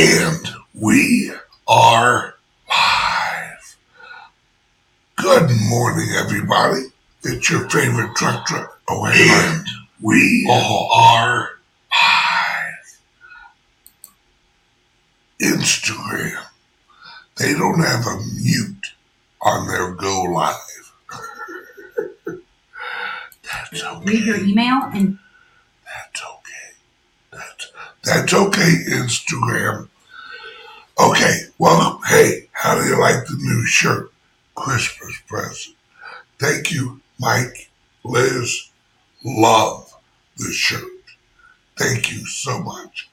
And 0.00 0.48
we 0.74 1.32
are 1.66 2.36
live. 2.68 3.76
Good 5.16 5.50
morning, 5.68 6.10
everybody. 6.16 6.82
It's 7.24 7.50
your 7.50 7.68
favorite 7.68 8.14
truck 8.14 8.46
truck. 8.46 8.80
Oh, 8.88 9.06
and 9.06 9.66
we 10.00 10.46
all 10.48 10.88
are 10.94 11.58
live. 11.90 13.00
Instagram. 15.42 16.44
They 17.38 17.54
don't 17.54 17.80
have 17.80 18.06
a 18.06 18.20
mute 18.40 18.94
on 19.42 19.66
their 19.66 19.90
go 19.94 20.22
live. 20.22 20.92
That's 23.42 23.82
okay. 23.82 24.04
Leave 24.04 24.26
your 24.26 24.36
email 24.44 24.80
and 24.94 25.18
That's 25.84 26.22
okay. 26.22 26.76
That's 27.32 27.72
that's 28.04 28.32
okay, 28.32 28.84
Instagram. 28.88 29.88
Okay, 31.00 31.40
welcome. 31.58 32.00
Hey, 32.08 32.48
how 32.52 32.80
do 32.80 32.86
you 32.86 32.98
like 32.98 33.24
the 33.26 33.36
new 33.38 33.64
shirt? 33.66 34.12
Christmas 34.54 35.20
present. 35.28 35.76
Thank 36.38 36.72
you, 36.72 37.00
Mike, 37.20 37.70
Liz. 38.04 38.70
Love 39.24 39.94
the 40.36 40.52
shirt. 40.52 40.82
Thank 41.78 42.10
you 42.12 42.26
so 42.26 42.60
much. 42.60 43.08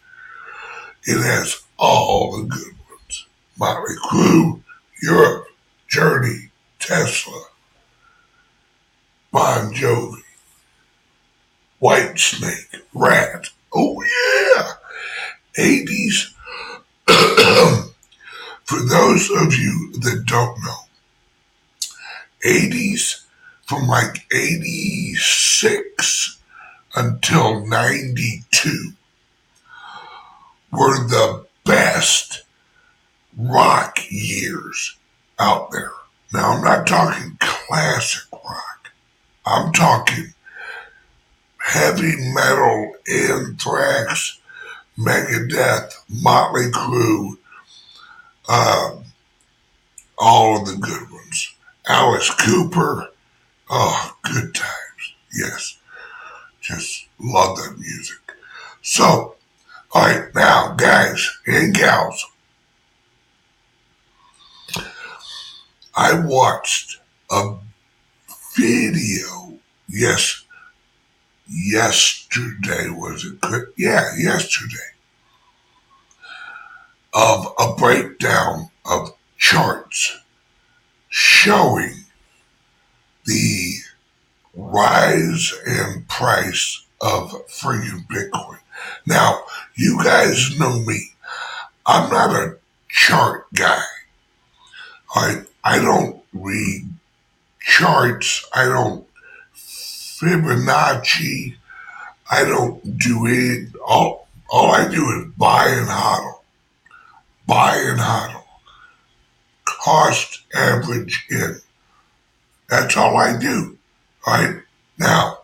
It 1.04 1.22
has 1.22 1.62
all 1.78 2.38
the 2.38 2.48
good 2.48 2.74
ones. 2.90 3.26
Motley 3.60 3.96
Crue, 4.10 4.62
Europe, 5.02 5.48
Journey, 5.88 6.50
Tesla, 6.80 7.46
Bon 9.32 9.74
Jovi, 9.74 10.22
White 11.80 12.18
Snake, 12.18 12.82
Ratt. 12.94 13.50
Oh 13.74 14.02
yeah, 14.02 14.45
80s. 15.58 16.34
For 18.66 18.80
those 18.80 19.30
of 19.30 19.54
you 19.54 19.92
that 20.00 20.24
don't 20.26 20.60
know, 20.64 20.88
80s 22.44 23.22
from 23.64 23.88
like 23.88 24.26
86 24.34 26.40
until 26.96 27.66
92 27.66 28.92
were 30.72 30.98
the 31.08 31.46
best 31.66 32.44
rock 33.38 34.00
years 34.10 34.96
out 35.40 35.72
there. 35.72 35.92
Now, 36.34 36.52
I'm 36.52 36.64
not 36.64 36.88
talking 36.88 37.38
classic 37.40 38.24
rock. 38.32 38.92
I'm 39.46 39.72
talking 39.74 40.34
heavy 41.58 42.16
metal, 42.34 42.94
Anthrax, 43.08 44.40
Megadeth, 44.98 45.92
Motley 46.10 46.72
Crue, 46.72 47.38
um, 48.48 49.04
all 50.18 50.62
of 50.62 50.68
the 50.68 50.78
good 50.78 51.12
ones. 51.12 51.54
Alice 51.88 52.30
Cooper, 52.34 53.10
oh, 53.70 54.18
good 54.24 54.56
times. 54.56 55.14
Yes, 55.38 55.78
just 56.62 57.08
love 57.20 57.58
that 57.58 57.78
music. 57.78 58.18
So, 58.82 59.36
all 59.94 60.02
right, 60.02 60.34
now, 60.34 60.74
guys 60.78 61.30
and 61.46 61.74
gals, 61.74 62.26
I 65.96 66.20
watched 66.20 67.00
a 67.30 67.56
video. 68.58 69.60
Yes, 69.88 70.45
yesterday 71.48 72.90
was 72.90 73.26
it? 73.26 73.42
good? 73.42 73.68
Yeah, 73.78 74.16
yesterday 74.18 74.96
of 77.14 77.48
a 77.58 77.74
breakdown 77.76 78.70
of 78.86 79.16
charts 79.38 80.20
showing 81.08 81.94
the 83.26 83.74
rise 84.54 85.54
and 85.66 86.08
price 86.08 86.86
of 87.02 87.32
freaking 87.48 88.06
Bitcoin. 88.08 88.60
Now, 89.06 89.44
you 89.76 90.04
guys 90.04 90.60
know 90.60 90.80
me. 90.82 91.14
I'm 91.86 92.10
not 92.10 92.36
a 92.36 92.58
chart 92.90 93.46
guy. 93.54 93.82
I 95.16 95.44
I 95.64 95.80
don't 95.80 96.22
read 96.34 96.90
charts. 97.62 98.46
I 98.54 98.66
don't 98.66 99.08
Fibonacci. 100.16 101.58
I 102.32 102.46
don't 102.46 102.98
do 102.98 103.26
it. 103.28 103.76
All 103.86 104.28
all 104.50 104.72
I 104.72 104.88
do 104.90 105.10
is 105.10 105.34
buy 105.38 105.68
and 105.68 105.90
hodl. 105.90 106.40
Buy 107.46 107.76
and 107.78 108.00
hodl. 108.00 108.44
Cost 109.66 110.44
average 110.56 111.26
in. 111.30 111.60
That's 112.70 112.96
all 112.96 113.18
I 113.18 113.38
do. 113.38 113.78
Right? 114.26 114.62
Now, 114.98 115.40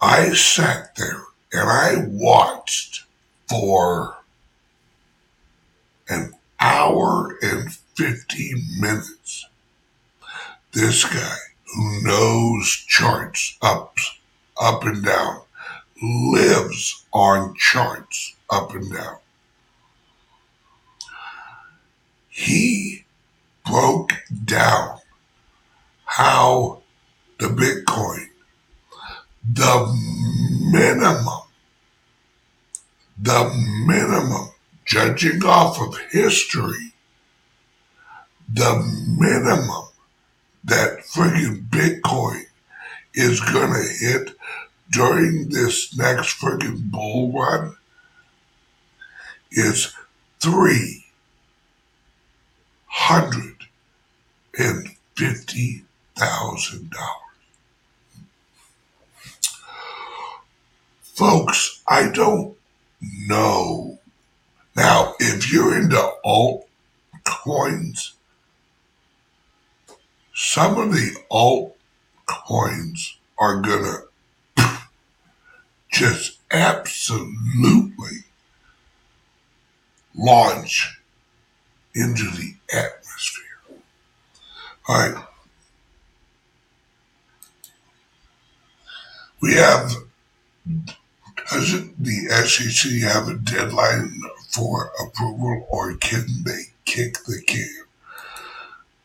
I 0.00 0.30
sat 0.30 0.96
there 0.96 1.22
and 1.52 1.70
I 1.70 2.04
watched 2.08 3.04
for 3.48 4.16
an 6.08 6.32
hour 6.58 7.38
and 7.40 7.72
50 7.72 8.54
minutes 8.80 9.46
this 10.72 11.04
guy 11.04 11.36
who 11.74 12.02
knows 12.02 12.68
charts 12.86 13.58
up, 13.60 13.96
up 14.60 14.84
and 14.84 15.04
down, 15.04 15.40
lives 16.02 17.04
on 17.12 17.54
charts 17.56 18.36
up 18.48 18.74
and 18.74 18.92
down. 18.92 19.16
He 22.28 23.04
broke 23.66 24.12
down 24.44 24.98
how 26.04 26.82
the 27.38 27.48
Bitcoin, 27.48 28.28
the 29.52 30.70
minimum, 30.70 31.42
the 33.20 33.52
minimum, 33.86 34.50
judging 34.84 35.44
off 35.44 35.80
of 35.80 35.98
history, 36.12 36.92
the 38.52 38.80
minimum 39.18 39.83
that 40.64 41.00
friggin' 41.00 41.68
Bitcoin 41.68 42.44
is 43.14 43.40
gonna 43.40 43.82
hit 44.00 44.36
during 44.90 45.48
this 45.50 45.96
next 45.96 46.40
friggin' 46.40 46.90
bull 46.90 47.32
run 47.32 47.76
is 49.50 49.94
three 50.40 51.06
hundred 52.86 53.56
and 54.58 54.88
fifty 55.16 55.84
thousand 56.16 56.90
dollars. 56.90 57.20
Folks, 61.02 61.80
I 61.86 62.08
don't 62.08 62.56
know. 63.28 63.98
Now, 64.76 65.14
if 65.20 65.52
you're 65.52 65.76
into 65.76 66.12
altcoins, 66.24 68.13
some 70.34 70.78
of 70.78 70.92
the 70.92 71.16
altcoins 71.30 73.14
are 73.38 73.60
gonna 73.60 73.98
just 75.92 76.38
absolutely 76.50 78.24
launch 80.14 81.00
into 81.94 82.24
the 82.24 82.54
atmosphere. 82.72 83.44
All 84.88 84.98
right. 84.98 85.24
We 89.40 89.54
have, 89.54 89.92
doesn't 91.50 92.02
the 92.02 92.28
SEC 92.46 92.92
have 93.02 93.28
a 93.28 93.34
deadline 93.34 94.20
for 94.50 94.90
approval 95.00 95.66
or 95.70 95.94
can 95.94 96.26
they 96.44 96.72
kick 96.84 97.18
the 97.26 97.40
can? 97.46 97.83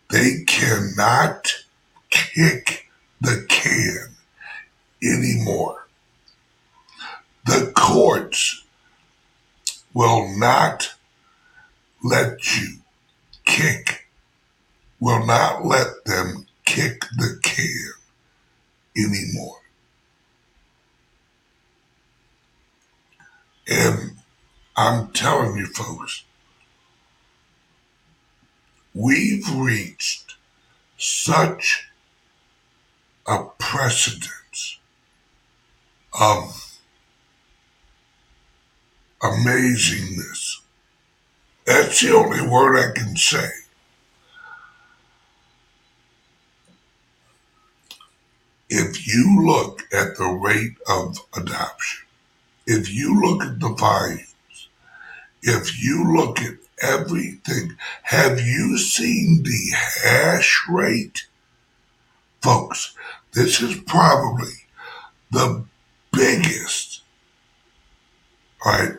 They 0.09 0.43
cannot 0.47 1.65
kick 2.09 2.89
the 3.21 3.45
can 3.47 4.15
anymore. 5.03 5.87
The 7.45 7.71
courts 7.75 8.63
will 9.93 10.35
not 10.37 10.95
let 12.03 12.57
you 12.57 12.77
kick, 13.45 14.07
will 14.99 15.25
not 15.25 15.65
let 15.65 16.05
them 16.05 16.47
kick 16.65 17.01
the 17.17 17.39
can 17.43 17.93
anymore. 18.97 19.57
And 23.67 24.17
I'm 24.75 25.11
telling 25.11 25.55
you, 25.57 25.67
folks, 25.67 26.23
we've 28.99 29.49
reached 29.55 30.35
such 30.97 31.87
a 33.25 33.45
precedence 33.57 34.77
of 36.19 36.77
amazingness. 39.21 40.59
That's 41.65 42.01
the 42.01 42.13
only 42.13 42.45
word 42.45 42.77
I 42.77 42.91
can 42.93 43.15
say. 43.15 43.49
If 48.69 49.07
you 49.07 49.45
look 49.45 49.83
at 49.93 50.17
the 50.17 50.27
rate 50.27 50.75
of 50.89 51.19
adoption, 51.33 52.05
if 52.67 52.93
you 52.93 53.19
look 53.21 53.43
at 53.43 53.61
the 53.61 53.69
volumes, 53.69 54.25
if 55.41 55.81
you 55.81 56.13
look 56.15 56.41
at 56.41 56.55
everything, 56.81 57.75
have 58.03 58.39
you 58.39 58.77
seen 58.77 59.43
the 59.43 59.75
hash 60.03 60.63
rate? 60.69 61.25
Folks, 62.41 62.95
this 63.33 63.61
is 63.61 63.79
probably 63.81 64.53
the 65.31 65.63
biggest, 66.11 67.01
right? 68.65 68.93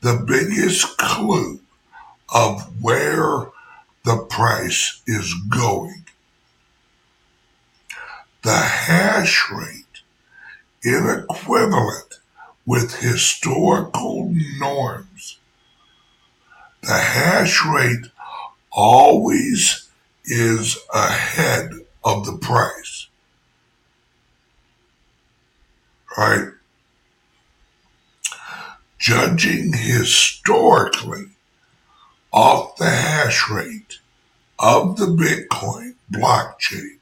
The 0.00 0.24
biggest 0.26 0.96
clue 0.98 1.60
of 2.34 2.82
where 2.82 3.50
the 4.04 4.26
price 4.28 5.02
is 5.06 5.34
going. 5.50 6.04
The 8.42 8.56
hash 8.56 9.50
rate 9.50 9.84
in 10.82 11.08
equivalent 11.08 12.20
with 12.64 13.00
historical 13.00 14.32
norms. 14.58 15.38
The 16.86 16.98
hash 16.98 17.64
rate 17.66 18.06
always 18.70 19.88
is 20.24 20.78
ahead 20.94 21.72
of 22.04 22.24
the 22.24 22.38
price. 22.38 23.08
Right? 26.16 26.50
Judging 29.00 29.72
historically 29.72 31.30
off 32.32 32.76
the 32.76 32.88
hash 32.88 33.50
rate 33.50 33.98
of 34.60 34.96
the 34.96 35.06
Bitcoin 35.06 35.94
blockchain, 36.12 36.98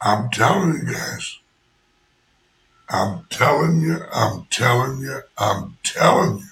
I'm 0.00 0.30
telling 0.30 0.74
you 0.74 0.92
guys. 0.92 1.38
I'm 2.90 3.24
telling 3.30 3.80
you, 3.80 4.02
I'm 4.12 4.46
telling 4.50 5.00
you, 5.00 5.22
I'm 5.38 5.78
telling 5.82 6.40
you. 6.40 6.44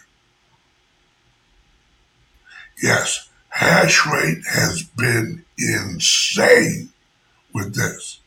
Yes, 2.82 3.28
hash 3.50 4.06
rate 4.06 4.42
has 4.50 4.82
been 4.82 5.44
insane 5.58 6.88
with 7.52 7.74
this. 7.74 8.21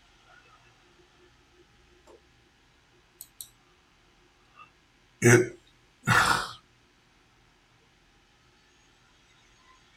It 5.26 5.58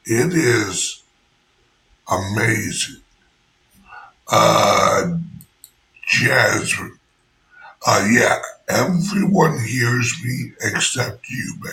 it 0.06 0.32
is 0.34 1.02
amazing. 2.10 3.02
Uh, 4.30 5.18
Jasmine. 6.08 6.98
Uh, 7.86 8.08
yeah, 8.12 8.40
everyone 8.68 9.64
hears 9.64 10.14
me 10.24 10.52
except 10.62 11.28
you, 11.30 11.56
babe. 11.62 11.72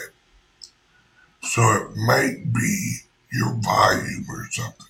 So 1.42 1.62
it 1.72 1.96
might 1.96 2.52
be 2.52 2.98
your 3.32 3.54
volume 3.62 4.26
or 4.30 4.48
something. 4.52 4.88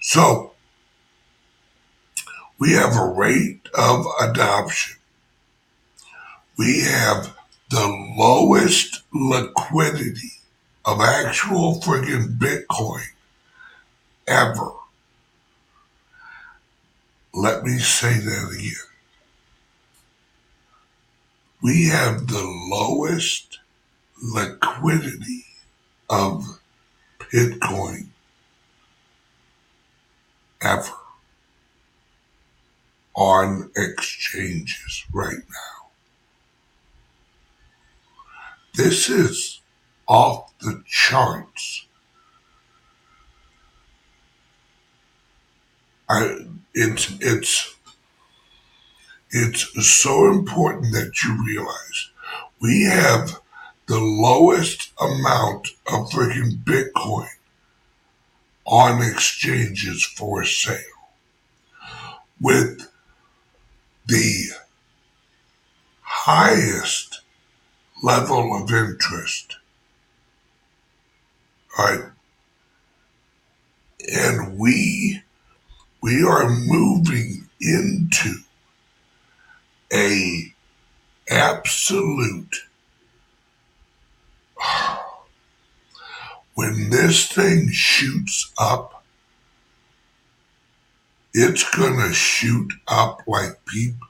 So 0.00 0.51
we 2.62 2.74
have 2.74 2.96
a 2.96 3.04
rate 3.04 3.68
of 3.76 4.06
adoption. 4.20 4.96
We 6.56 6.82
have 6.82 7.36
the 7.70 7.88
lowest 8.16 9.02
liquidity 9.12 10.34
of 10.84 11.00
actual 11.00 11.80
friggin' 11.80 12.38
Bitcoin 12.38 13.02
ever. 14.28 14.70
Let 17.34 17.64
me 17.64 17.78
say 17.78 18.12
that 18.20 18.56
again. 18.56 18.74
We 21.64 21.88
have 21.88 22.28
the 22.28 22.44
lowest 22.70 23.58
liquidity 24.22 25.46
of 26.08 26.60
Bitcoin 27.18 28.06
ever 30.60 31.01
on 33.14 33.70
exchanges 33.76 35.04
right 35.12 35.36
now. 35.36 35.90
This 38.74 39.10
is 39.10 39.60
off 40.08 40.56
the 40.58 40.82
charts. 40.86 41.86
I, 46.08 46.46
it's 46.74 47.12
it's 47.20 47.74
it's 49.30 49.88
so 49.88 50.30
important 50.30 50.92
that 50.92 51.22
you 51.22 51.44
realize 51.46 52.10
we 52.60 52.84
have 52.84 53.40
the 53.86 53.98
lowest 53.98 54.92
amount 55.00 55.68
of 55.86 56.10
freaking 56.10 56.62
Bitcoin 56.62 57.28
on 58.64 59.02
exchanges 59.02 60.04
for 60.04 60.44
sale 60.44 60.78
with 62.40 62.91
the 64.06 64.50
highest 66.00 67.20
level 68.02 68.54
of 68.54 68.70
interest. 68.72 69.56
Right? 71.78 72.04
And 74.12 74.58
we 74.58 75.22
we 76.02 76.24
are 76.24 76.50
moving 76.50 77.48
into 77.60 78.34
a 79.92 80.52
absolute 81.30 82.56
when 86.54 86.90
this 86.90 87.26
thing 87.30 87.68
shoots 87.70 88.52
up 88.58 88.91
it's 91.34 91.68
gonna 91.76 92.12
shoot 92.12 92.72
up 92.88 93.22
like 93.26 93.64
people 93.66 94.06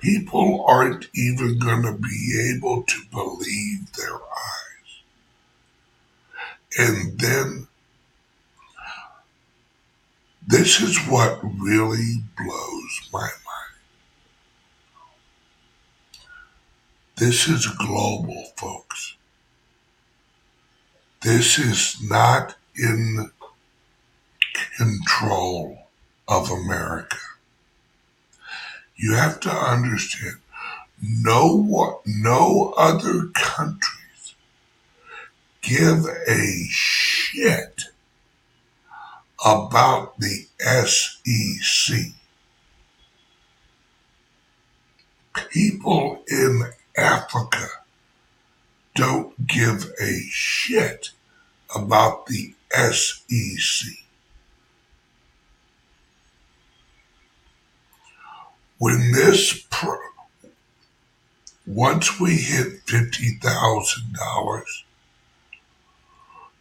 people 0.00 0.64
aren't 0.66 1.08
even 1.14 1.58
gonna 1.58 1.92
be 1.92 2.52
able 2.54 2.82
to 2.84 3.00
believe 3.10 3.92
their 3.92 4.14
eyes 4.14 5.02
and 6.78 7.18
then 7.20 7.68
this 10.46 10.80
is 10.80 10.98
what 11.06 11.40
really 11.42 12.22
blows 12.36 13.08
my 13.12 13.20
mind. 13.20 13.74
This 17.16 17.48
is 17.48 17.66
global, 17.66 18.52
folks. 18.56 19.16
This 21.22 21.58
is 21.58 21.96
not 22.02 22.56
in 22.76 23.30
control 24.76 25.83
of 26.28 26.50
America. 26.50 27.16
You 28.96 29.14
have 29.14 29.40
to 29.40 29.50
understand, 29.50 30.36
no, 31.02 32.00
no 32.06 32.74
other 32.76 33.28
countries 33.34 34.34
give 35.62 36.06
a 36.28 36.66
shit 36.70 37.84
about 39.44 40.18
the 40.18 40.46
SEC. 40.60 42.12
People 45.50 46.22
in 46.28 46.70
Africa 46.96 47.66
don't 48.94 49.46
give 49.46 49.90
a 50.00 50.20
shit 50.30 51.10
about 51.74 52.26
the 52.26 52.54
SEC. 52.70 54.03
When 58.78 59.12
this, 59.12 59.64
pro- 59.70 59.98
once 61.66 62.20
we 62.20 62.36
hit 62.36 62.84
$50,000, 62.86 64.64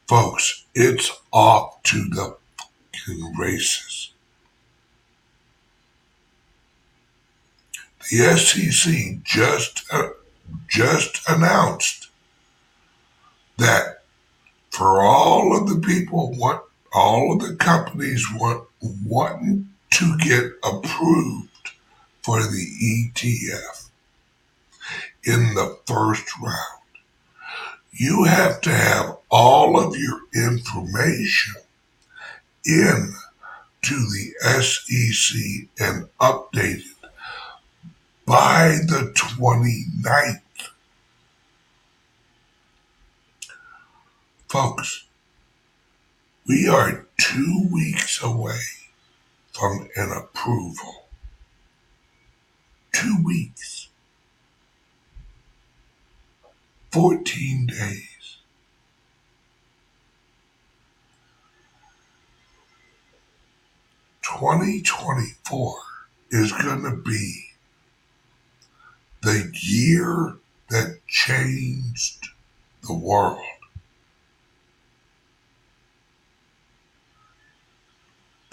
Folks, 0.08 0.66
it's 0.76 1.12
off 1.32 1.82
to 1.84 2.04
the 2.10 2.36
races. 3.38 4.12
The 8.12 8.38
SEC 8.38 9.24
just 9.24 9.86
uh, 9.92 10.10
just 10.70 11.22
announced 11.28 12.10
that 13.58 14.04
for 14.70 15.02
all 15.02 15.58
of 15.58 15.70
the 15.70 15.80
people 15.80 16.34
want 16.38 16.62
all 16.94 17.34
of 17.34 17.40
the 17.40 17.56
companies 17.56 18.26
want 18.36 18.68
wanting 19.06 19.70
to 19.92 20.18
get 20.18 20.44
approved 20.64 21.50
for 22.24 22.42
the 22.42 23.12
ETF 23.14 23.90
in 25.26 25.54
the 25.54 25.78
first 25.86 26.28
round 26.42 26.84
you 27.96 28.24
have 28.24 28.60
to 28.62 28.72
have 28.72 29.18
all 29.30 29.80
of 29.80 29.96
your 29.96 30.22
information 30.34 31.54
in 32.66 33.14
to 33.84 33.96
the 33.96 34.34
SEC 34.62 35.68
and 35.80 36.08
updated 36.20 36.96
by 38.26 38.78
the 38.88 39.14
29th. 39.16 40.40
Folks, 44.48 45.06
we 46.48 46.68
are 46.68 47.06
two 47.18 47.68
weeks 47.72 48.24
away 48.24 48.62
from 49.52 49.88
an 49.96 50.12
approval. 50.12 51.03
Two 52.94 53.18
weeks. 53.24 53.90
14 56.92 57.68
days. 57.68 58.38
Twenty 64.22 64.82
twenty 64.82 65.34
four 65.44 65.76
is 66.32 66.52
gonna 66.52 66.96
be 66.96 67.52
the 69.22 69.52
year 69.54 70.36
that 70.70 71.00
changed 71.08 72.30
the 72.86 72.94
world. 72.94 73.40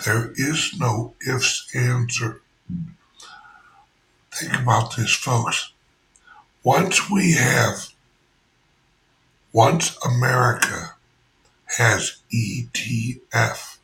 There 0.04 0.32
is 0.36 0.78
no 0.78 1.14
ifs, 1.26 1.68
ands, 1.74 2.20
or 2.22 2.40
think 4.40 4.58
about 4.58 4.96
this, 4.96 5.14
folks. 5.14 5.72
Once 6.62 7.10
we 7.10 7.34
have 7.34 7.90
once 9.52 9.98
America 10.04 10.94
has 11.76 12.18
ETF, 12.32 13.78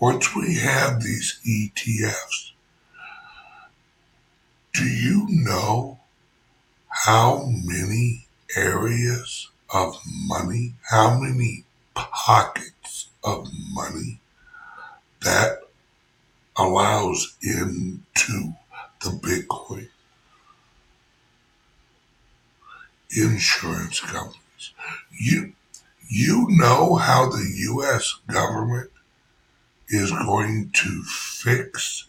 once 0.00 0.34
we 0.34 0.56
have 0.56 1.00
these 1.00 1.38
ETFs, 1.46 2.52
do 4.74 4.84
you 4.84 5.26
know 5.28 6.00
how 6.88 7.44
many 7.64 8.26
areas 8.56 9.48
of 9.72 9.96
money, 10.26 10.74
how 10.90 11.18
many 11.18 11.64
pockets 11.94 13.08
of 13.22 13.46
money 13.72 14.18
that 15.22 15.65
allows 16.58 17.36
into 17.42 18.54
the 19.02 19.10
Bitcoin 19.10 19.88
insurance 23.10 24.00
companies. 24.00 24.72
You 25.18 25.52
you 26.08 26.46
know 26.50 26.96
how 26.96 27.28
the 27.28 27.44
US 27.70 28.14
government 28.28 28.90
is 29.88 30.10
going 30.10 30.70
to 30.72 31.02
fix 31.04 32.06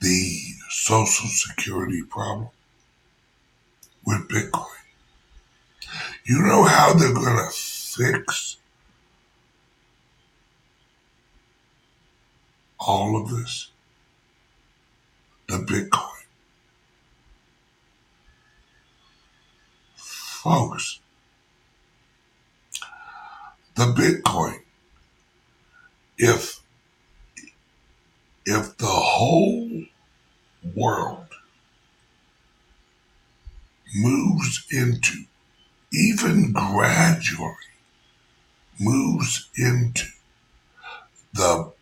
the 0.00 0.40
social 0.70 1.28
security 1.28 2.02
problem 2.02 2.48
with 4.04 4.28
Bitcoin. 4.28 4.66
You 6.24 6.42
know 6.42 6.64
how 6.64 6.94
they're 6.94 7.12
going 7.12 7.36
to 7.36 7.50
fix 7.50 8.58
all 12.78 13.20
of 13.20 13.30
this? 13.30 13.70
The 15.48 15.58
Bitcoin. 15.58 16.04
Folks, 19.96 21.00
the 23.74 23.84
Bitcoin, 23.84 24.60
if 26.16 26.60
if 28.46 28.76
the 28.78 28.86
whole 28.86 29.84
world 30.74 31.26
moves 33.94 34.64
into, 34.70 35.24
even 35.92 36.52
gradually 36.52 37.54
moves 38.80 39.48
into 39.56 40.06
the 41.34 41.72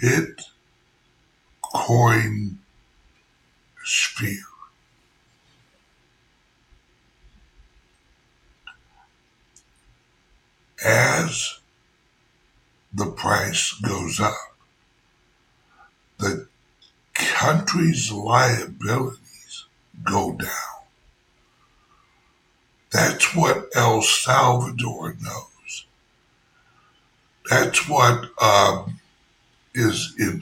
Bitcoin 0.00 2.56
sphere, 3.84 4.38
as 10.84 11.58
the 12.92 13.06
price 13.06 13.72
goes 13.72 14.20
up, 14.20 14.34
the 16.18 16.46
country's 17.14 18.12
liabilities 18.12 19.64
go 20.04 20.32
down. 20.32 20.48
That's 22.92 23.34
what 23.34 23.68
El 23.74 24.02
Salvador 24.02 25.16
knows. 25.20 25.86
That's 27.48 27.88
what 27.88 28.28
um, 28.40 29.00
is 29.74 30.14
in 30.18 30.40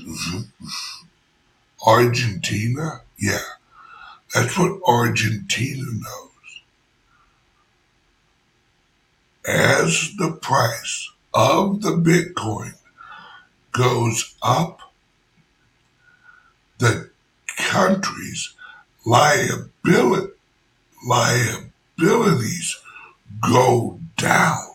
Argentina. 1.87 3.03
Yeah, 3.19 3.39
that's 4.35 4.59
what 4.59 4.81
Argentina 4.87 5.85
knows. 5.85 6.31
as 9.47 10.13
the 10.19 10.33
price 10.33 11.11
of 11.35 11.83
the 11.83 11.91
Bitcoin 11.91 12.75
goes 13.73 14.35
up, 14.43 14.81
the 16.79 17.11
country's 17.57 18.55
liability, 19.07 20.33
liabilities 21.07 22.79
go 23.43 23.99
down. 24.17 24.70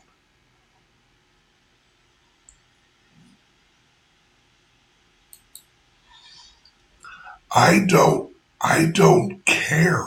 I 7.55 7.85
don't, 7.87 8.35
I 8.61 8.91
don't 8.93 9.43
care 9.45 10.05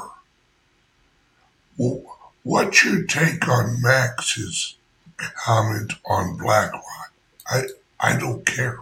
What's 2.49 2.83
your 2.83 3.05
take 3.05 3.47
on 3.47 3.83
Max's 3.83 4.77
comment 5.19 5.93
on 6.07 6.39
BlackRock? 6.39 7.13
I 7.47 7.65
I 8.01 8.19
don't 8.19 8.47
care. 8.47 8.79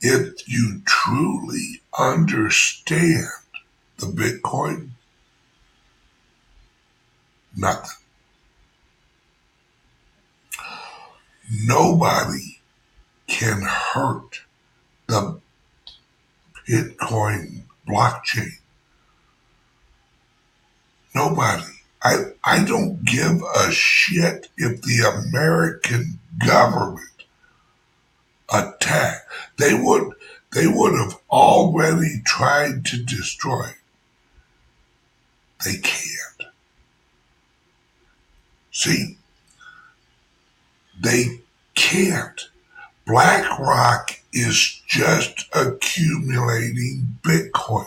If 0.00 0.48
you 0.48 0.82
truly 0.84 1.80
understand 1.96 3.28
the 3.98 4.06
Bitcoin, 4.06 4.90
nothing. 7.56 7.98
Nobody 11.64 12.58
can 13.28 13.62
hurt 13.62 14.40
the 15.06 15.40
Bitcoin 16.68 17.62
blockchain 17.88 18.58
Nobody. 21.18 21.64
I, 22.00 22.16
I 22.44 22.64
don't 22.64 23.04
give 23.04 23.42
a 23.42 23.72
shit 23.72 24.48
if 24.56 24.82
the 24.82 25.00
American 25.26 26.20
government 26.46 27.24
attack. 28.52 29.22
They 29.56 29.74
would 29.74 30.12
they 30.52 30.68
would 30.68 30.96
have 30.96 31.18
already 31.28 32.22
tried 32.24 32.84
to 32.86 33.02
destroy 33.02 33.64
it. 33.64 33.74
They 35.64 35.78
can't. 35.78 36.52
See, 38.70 39.18
they 40.98 41.40
can't. 41.74 42.48
BlackRock 43.06 44.17
is 44.32 44.82
just 44.86 45.46
accumulating 45.54 47.18
Bitcoin. 47.22 47.86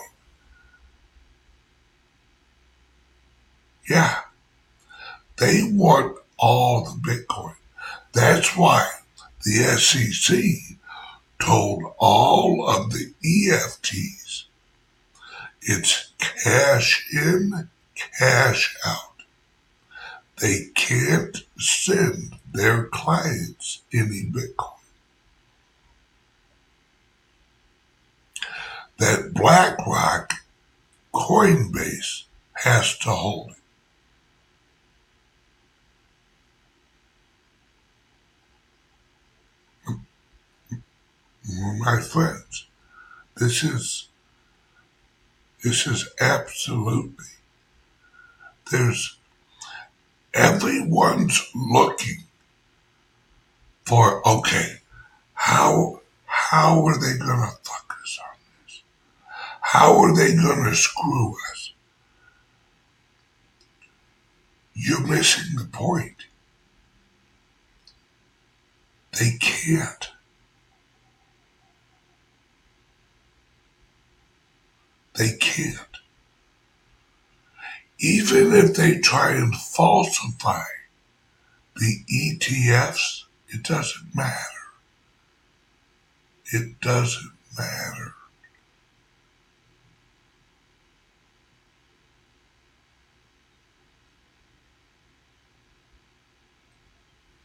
Yeah, 3.88 4.20
they 5.38 5.62
want 5.62 6.18
all 6.38 6.84
the 6.84 6.98
Bitcoin. 7.00 7.56
That's 8.12 8.56
why 8.56 8.88
the 9.44 9.52
SEC 9.78 10.38
told 11.40 11.94
all 11.98 12.68
of 12.68 12.92
the 12.92 13.12
EFTs 13.24 14.44
it's 15.62 16.12
cash 16.18 17.06
in, 17.12 17.68
cash 18.18 18.76
out. 18.84 19.22
They 20.40 20.70
can't 20.74 21.36
send 21.56 22.34
their 22.52 22.84
clients 22.86 23.82
any 23.92 24.24
Bitcoin. 24.24 24.81
That 29.02 29.34
BlackRock 29.34 30.32
Coinbase 31.12 32.22
has 32.52 32.96
to 32.98 33.10
hold 33.10 33.50
it. 33.50 33.56
My 41.80 42.00
friends, 42.00 42.66
this 43.36 43.64
is 43.64 44.06
this 45.64 45.88
is 45.88 46.08
absolutely 46.20 47.24
there's 48.70 49.16
everyone's 50.32 51.42
looking 51.56 52.22
for 53.84 54.26
okay, 54.28 54.76
how 55.34 56.02
how 56.26 56.86
are 56.86 57.00
they 57.00 57.18
gonna 57.18 57.50
fuck? 57.64 57.91
How 59.72 60.02
are 60.02 60.14
they 60.14 60.34
gonna 60.34 60.74
screw 60.74 61.34
us? 61.50 61.72
You're 64.74 65.06
missing 65.06 65.56
the 65.56 65.64
point. 65.64 66.26
They 69.18 69.38
can't. 69.40 70.10
They 75.14 75.38
can't. 75.40 75.78
Even 77.98 78.52
if 78.52 78.74
they 78.74 78.98
try 78.98 79.30
and 79.32 79.56
falsify 79.56 80.64
the 81.76 82.04
ETFs, 82.12 83.24
it 83.48 83.62
doesn't 83.62 84.14
matter. 84.14 84.66
It 86.52 86.78
doesn't 86.82 87.32
matter. 87.56 88.16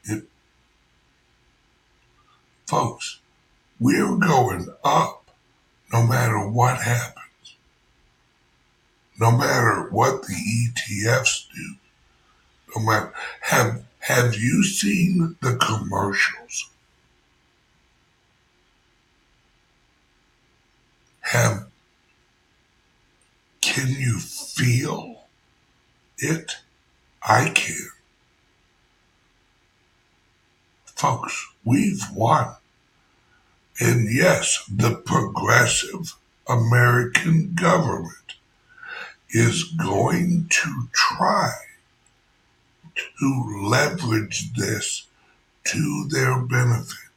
It, 0.07 0.23
folks, 2.65 3.19
we're 3.79 4.15
going 4.17 4.67
up 4.83 5.23
no 5.91 6.05
matter 6.05 6.47
what 6.47 6.81
happens 6.81 7.27
no 9.19 9.31
matter 9.31 9.87
what 9.89 10.23
the 10.23 10.33
ETFs 10.33 11.47
do, 11.53 11.75
no 12.75 12.83
matter 12.83 13.13
have 13.41 13.83
have 13.99 14.35
you 14.35 14.63
seen 14.63 15.35
the 15.41 15.55
commercials? 15.55 16.69
Have 21.21 21.67
can 23.59 23.89
you 23.89 24.19
feel 24.19 25.23
it? 26.19 26.53
I 27.27 27.49
can. 27.49 27.89
Folks, 30.97 31.47
we've 31.63 32.01
won. 32.11 32.55
And 33.79 34.11
yes, 34.11 34.67
the 34.67 34.95
progressive 34.95 36.15
American 36.49 37.53
government 37.53 38.33
is 39.29 39.65
going 39.65 40.47
to 40.49 40.87
try 40.93 41.51
to 42.95 43.59
leverage 43.61 44.51
this 44.53 45.05
to 45.65 46.07
their 46.09 46.39
benefit. 46.39 47.11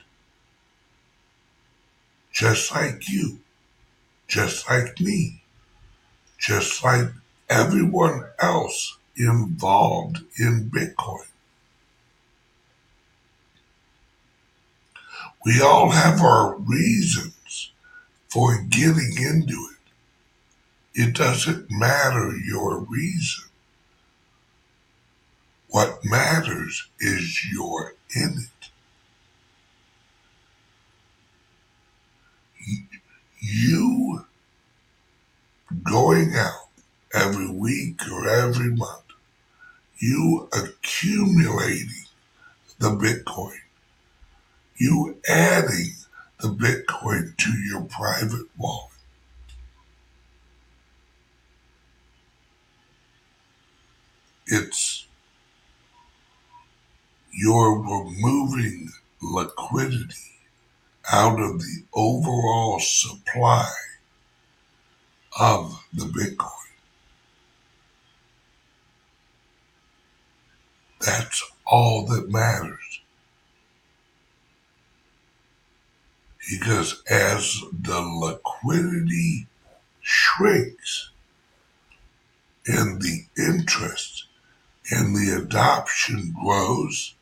Just 2.35 2.71
like 2.73 3.09
you, 3.09 3.39
just 4.29 4.69
like 4.69 5.01
me, 5.01 5.41
just 6.37 6.85
like 6.85 7.09
everyone 7.49 8.27
else 8.43 8.99
involved 9.17 10.19
in 10.39 10.69
Bitcoin. 10.71 11.30
We 15.45 15.61
all 15.63 15.91
have 15.91 16.21
our 16.21 16.57
reasons 16.57 17.73
for 18.29 18.63
getting 18.69 19.15
into 19.19 19.69
it. 19.73 19.79
It 20.95 21.15
doesn't 21.15 21.71
matter 21.71 22.33
your 22.37 22.81
reason. 22.81 23.45
What 25.69 26.05
matters 26.05 26.89
is 27.01 27.47
you're 27.53 27.95
in 28.15 28.37
it. 28.39 28.71
You 33.41 34.27
going 35.85 36.35
out 36.37 36.69
every 37.15 37.51
week 37.51 38.01
or 38.11 38.29
every 38.29 38.71
month, 38.75 39.03
you 39.99 40.49
accumulating 40.53 42.07
the 42.79 42.91
Bitcoin, 42.91 43.60
you 44.81 45.19
adding 45.29 45.95
the 46.41 46.49
Bitcoin 46.49 47.37
to 47.37 47.51
your 47.69 47.83
private 47.83 48.47
wallet 48.59 48.91
It's 54.53 55.07
you're 57.33 57.79
removing 57.79 58.91
liquidity 59.23 60.17
out 61.13 61.41
of 61.41 61.61
the 61.61 61.85
overall 61.95 62.81
supply 62.81 63.71
of 65.39 65.85
the 65.95 66.07
Bitcoin. 66.07 66.49
That's 71.01 71.49
all 71.65 72.07
that 72.07 72.29
matters. 72.29 73.00
Because 76.51 77.01
as 77.09 77.63
the 77.73 78.01
liquidity 78.01 79.47
shrinks 80.01 81.11
and 82.67 83.01
the 83.01 83.27
interest 83.39 84.25
and 84.91 85.15
the 85.15 85.41
adoption 85.41 86.35
grows, 86.43 87.15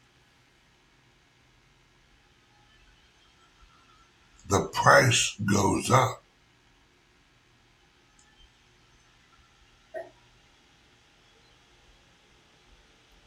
the 4.49 4.62
price 4.73 5.37
goes 5.45 5.91
up. 5.91 6.23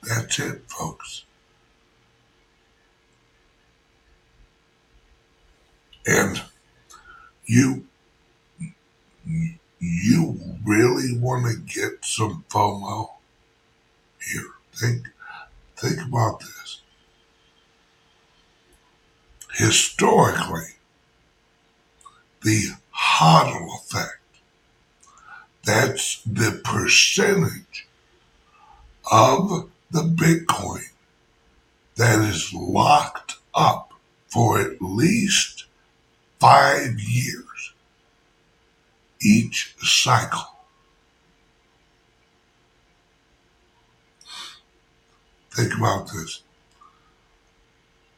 That's 0.01 0.39
it, 0.39 0.63
folks. 0.67 1.25
And 6.05 6.41
you, 7.45 7.85
you 9.79 10.39
really 10.65 11.17
want 11.17 11.45
to 11.45 11.57
get 11.61 12.03
some 12.03 12.43
FOMO? 12.49 13.11
here. 14.21 14.51
Think, 14.73 15.07
think 15.75 16.01
about 16.01 16.39
this. 16.39 16.81
Historically, 19.53 20.75
the 22.41 22.75
HODL 22.95 23.67
effect, 23.79 24.19
that's 25.63 26.21
the 26.23 26.61
percentage 26.63 27.87
of 29.11 29.69
the 29.91 30.01
Bitcoin 30.01 30.85
that 31.97 32.19
is 32.19 32.53
locked 32.53 33.37
up 33.53 33.93
for 34.27 34.59
at 34.59 34.81
least 34.81 35.60
five 36.41 36.99
years 36.99 37.73
each 39.21 39.75
cycle. 39.79 40.41
Think 45.51 45.77
about 45.77 46.07
this. 46.07 46.41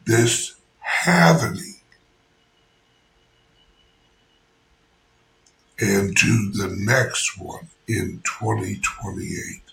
This 0.06 0.56
happening 0.80 1.76
and 5.80 6.16
to 6.18 6.52
the 6.52 6.74
next 6.78 7.38
one 7.38 7.68
in 7.88 8.22
2028. 8.24 9.64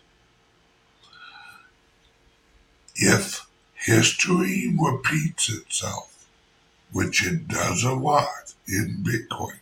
if 3.01 3.47
history 3.75 4.75
repeats 4.79 5.49
itself, 5.51 6.10
which 6.93 7.27
it 7.27 7.49
does 7.49 7.85
a 7.85 7.93
lot 7.93 8.55
in 8.67 9.05
Bitcoin, 9.05 9.59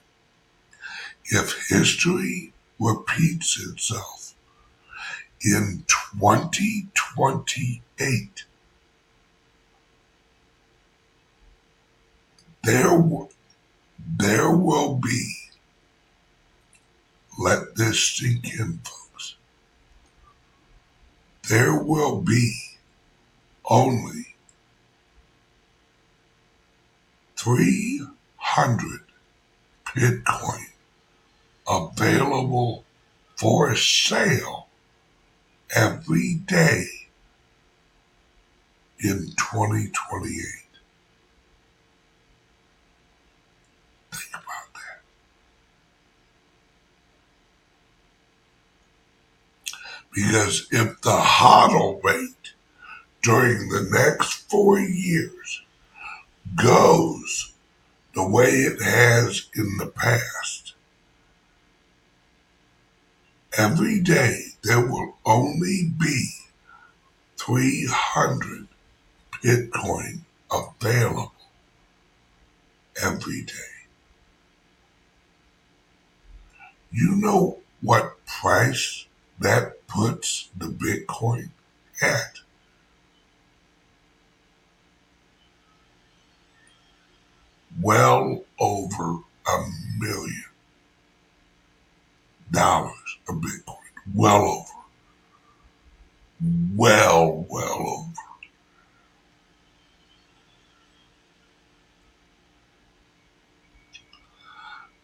if 1.27 1.69
history 1.69 2.53
repeats 2.79 3.61
itself 3.61 4.35
in 5.43 5.85
2028, 5.87 8.45
there, 12.65 13.03
there 14.19 14.51
will 14.51 14.97
be, 14.97 15.35
let 17.39 17.77
this 17.77 18.09
sink 18.09 18.53
in, 18.59 18.81
folks, 18.85 19.37
there 21.49 21.75
will 21.75 22.21
be 22.21 22.55
only 23.65 24.35
300 27.39 29.01
Bitcoin 29.95 30.67
available 31.69 32.85
for 33.37 33.77
sale 33.77 34.67
every 35.75 36.35
day 36.35 36.85
in 38.99 39.31
2028. 39.39 40.35
Think 44.11 44.31
about 44.31 44.75
that. 44.75 45.01
Because 50.13 50.67
if 50.73 51.01
the 51.03 51.11
hodl 51.11 52.03
rate 52.03 52.55
during 53.23 53.69
the 53.69 53.87
next 53.93 54.51
four 54.51 54.81
years 54.81 55.63
goes 56.57 57.53
the 58.15 58.27
way 58.29 58.49
it 58.49 58.83
has 58.83 59.49
in 59.55 59.77
the 59.79 59.87
past, 59.87 60.75
every 63.57 64.01
day 64.01 64.41
there 64.63 64.85
will 64.85 65.17
only 65.25 65.91
be 65.99 66.31
300 67.37 68.67
Bitcoin 69.43 70.21
available 70.51 71.33
every 73.03 73.43
day. 73.43 73.53
You 76.91 77.15
know 77.17 77.59
what 77.81 78.25
price 78.27 79.07
that 79.39 79.87
puts 79.87 80.49
the 80.57 80.67
Bitcoin 80.67 81.51
at? 82.03 82.41
Well 87.81 88.45
over 88.59 89.19
a 89.47 89.65
million 89.99 90.45
dollars 92.51 93.19
of 93.29 93.37
Bitcoin. 93.37 93.77
Well 94.15 94.45
over. 94.45 94.73
Well, 96.77 97.47
well 97.49 97.87
over. 97.89 98.13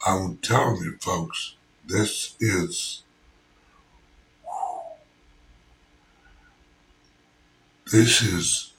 I'm 0.07 0.37
telling 0.39 0.83
you, 0.83 0.97
folks, 1.01 1.55
this 1.87 2.37
is 2.41 3.03
this 7.93 8.23
is 8.23 8.73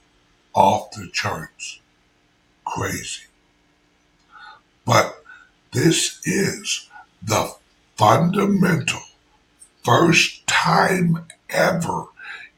off 0.54 0.92
the 0.92 1.10
charts 1.12 1.80
crazy. 2.66 3.24
But 4.86 5.22
this 5.74 6.22
is 6.26 6.90
the 7.22 7.54
fundamental 7.98 9.02
first 9.84 10.48
time 10.48 11.26
ever 11.50 12.06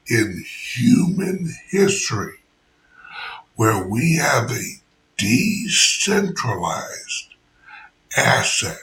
in 0.10 0.44
human 0.46 1.54
history 1.70 2.40
where 3.56 3.88
we 3.88 4.16
have 4.16 4.52
a 4.52 4.76
decentralized 5.18 7.34
asset, 8.16 8.78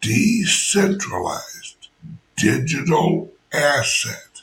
decentralized 0.00 1.88
digital 2.36 3.30
asset 3.52 4.42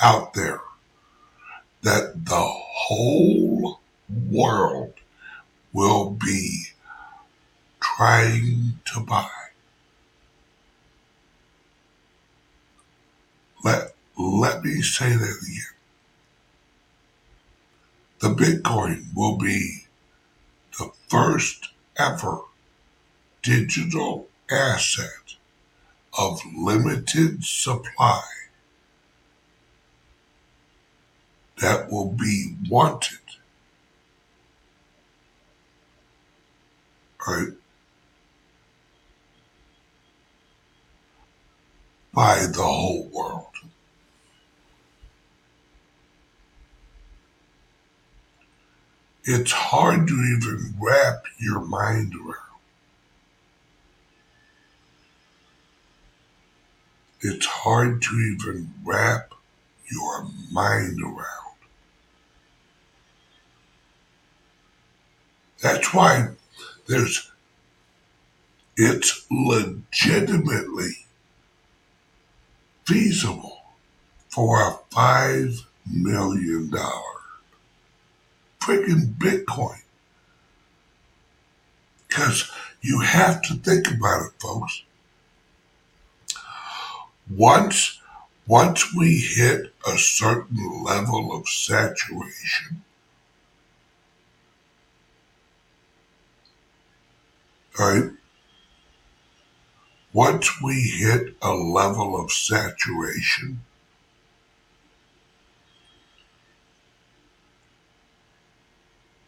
out 0.00 0.34
there 0.34 0.60
that 1.82 2.26
the 2.26 2.44
whole 2.44 3.80
world 4.30 4.92
will 5.72 6.10
be 6.10 6.66
trying 7.80 8.80
to 8.84 9.00
buy. 9.00 9.28
Let, 13.64 13.94
let 14.18 14.64
me 14.64 14.82
say 14.82 15.10
that 15.10 15.38
again. 15.42 15.62
The 18.20 18.28
Bitcoin 18.28 19.14
will 19.14 19.36
be 19.36 19.84
the 20.78 20.90
first 21.08 21.68
ever 21.98 22.40
digital 23.42 24.28
asset 24.50 25.36
of 26.18 26.40
limited 26.56 27.44
supply 27.44 28.22
that 31.58 31.90
will 31.90 32.12
be 32.12 32.54
wanted 32.68 33.18
right? 37.26 37.48
By 42.14 42.46
the 42.46 42.62
whole 42.62 43.08
world. 43.12 43.42
It's 49.24 49.50
hard 49.50 50.06
to 50.06 50.14
even 50.14 50.74
wrap 50.80 51.24
your 51.38 51.60
mind 51.60 52.14
around. 52.14 52.36
It's 57.20 57.46
hard 57.46 58.02
to 58.02 58.10
even 58.14 58.72
wrap 58.84 59.32
your 59.90 60.28
mind 60.52 61.02
around. 61.02 61.26
That's 65.60 65.92
why 65.92 66.28
there's, 66.88 67.30
it's 68.76 69.26
legitimately 69.30 71.06
feasible 72.84 73.60
for 74.28 74.60
a 74.60 74.78
$5 74.94 75.64
million 75.90 76.70
freaking 78.60 79.14
Bitcoin. 79.18 79.80
Because 82.08 82.50
you 82.80 83.00
have 83.00 83.42
to 83.42 83.54
think 83.54 83.88
about 83.88 84.26
it, 84.26 84.32
folks. 84.40 84.82
Once, 87.30 88.00
once 88.46 88.94
we 88.94 89.18
hit 89.18 89.72
a 89.86 89.98
certain 89.98 90.84
level 90.84 91.36
of 91.36 91.48
saturation, 91.48 92.82
right? 97.78 98.10
Once 100.12 100.62
we 100.62 100.80
hit 100.80 101.34
a 101.42 101.52
level 101.52 102.18
of 102.18 102.32
saturation, 102.32 103.60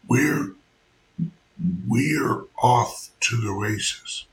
we're 0.08 0.52
we're 1.87 2.44
off 2.62 3.11
to 3.20 3.37
the 3.37 3.52
races. 3.52 4.24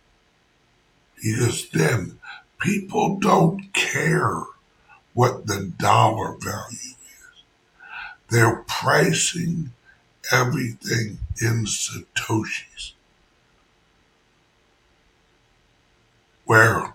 Because 1.22 1.70
then 1.70 2.20
people 2.60 3.18
don't 3.20 3.74
care 3.74 4.42
what 5.14 5.48
the 5.48 5.72
dollar 5.78 6.38
value 6.40 6.74
is. 6.74 7.44
They're 8.30 8.64
pricing 8.68 9.72
everything 10.32 11.20
in 11.42 11.66
Satoshis. 11.66 12.95
Where 16.46 16.94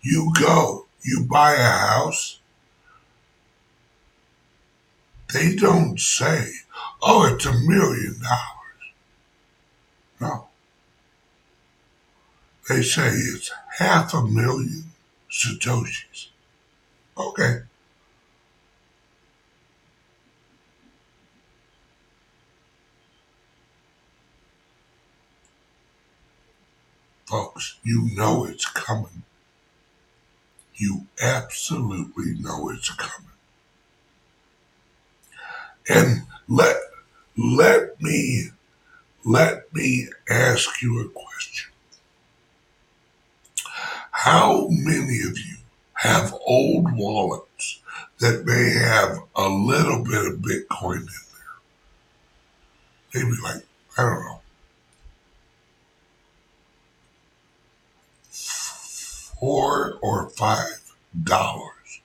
you 0.00 0.32
go, 0.38 0.86
you 1.02 1.26
buy 1.28 1.54
a 1.54 1.68
house, 1.68 2.40
they 5.32 5.54
don't 5.54 5.98
say, 5.98 6.52
oh, 7.02 7.32
it's 7.32 7.46
a 7.46 7.52
million 7.52 8.16
dollars. 8.22 8.52
No. 10.20 10.46
They 12.68 12.82
say 12.82 13.08
it's 13.08 13.50
half 13.78 14.14
a 14.14 14.22
million 14.22 14.92
Satoshis. 15.30 16.28
Okay. 17.16 17.60
Folks, 27.32 27.78
you 27.82 28.10
know 28.12 28.44
it's 28.44 28.66
coming. 28.66 29.22
You 30.74 31.06
absolutely 31.18 32.34
know 32.38 32.68
it's 32.68 32.90
coming. 32.90 33.30
And 35.88 36.24
let 36.46 36.76
let 37.34 38.02
me 38.02 38.48
let 39.24 39.72
me 39.72 40.08
ask 40.28 40.82
you 40.82 41.00
a 41.00 41.08
question. 41.08 41.72
How 44.10 44.66
many 44.68 45.22
of 45.22 45.38
you 45.38 45.56
have 45.94 46.34
old 46.46 46.94
wallets 46.94 47.80
that 48.18 48.44
may 48.44 48.74
have 48.74 49.20
a 49.34 49.48
little 49.48 50.04
bit 50.04 50.26
of 50.26 50.40
Bitcoin 50.40 50.98
in 50.98 51.06
there? 53.14 53.24
Maybe 53.24 53.36
like, 53.42 53.64
I 53.96 54.02
don't 54.02 54.20
know, 54.20 54.41
four 59.42 59.98
or 60.02 60.28
five 60.30 60.94
dollars 61.24 62.00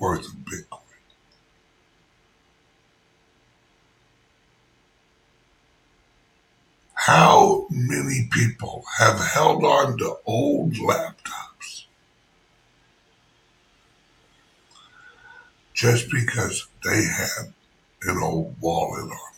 worth 0.00 0.26
of 0.26 0.34
Bitcoin. 0.44 0.80
How 6.94 7.68
many 7.70 8.28
people 8.32 8.82
have 8.98 9.20
held 9.20 9.62
on 9.62 9.98
to 9.98 10.16
old 10.26 10.72
laptops 10.74 11.84
just 15.72 16.10
because 16.10 16.66
they 16.84 17.04
had 17.04 17.54
an 18.02 18.18
old 18.20 18.56
wallet 18.60 19.04
on 19.04 19.32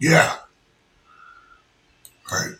there? 0.00 0.10
Yeah. 0.10 0.45
Right. 2.30 2.54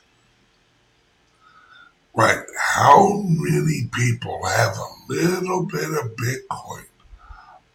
Right. 2.15 2.45
How 2.59 3.23
many 3.27 3.89
people 3.95 4.45
have 4.47 4.77
a 4.77 5.13
little 5.13 5.65
bit 5.67 5.91
of 5.91 6.17
Bitcoin 6.17 6.87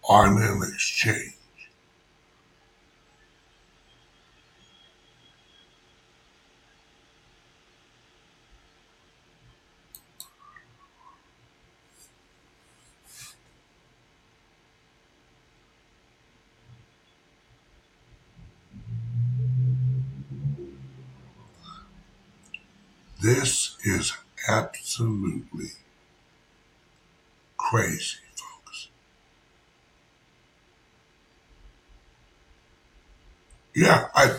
on 0.04 0.42
an 0.42 0.64
exchange? 0.74 1.36
This 23.22 23.78
is 23.84 24.14
absolutely 24.50 25.74
crazy, 27.56 28.18
folks. 28.36 28.88
Yeah, 33.76 34.08
I 34.16 34.36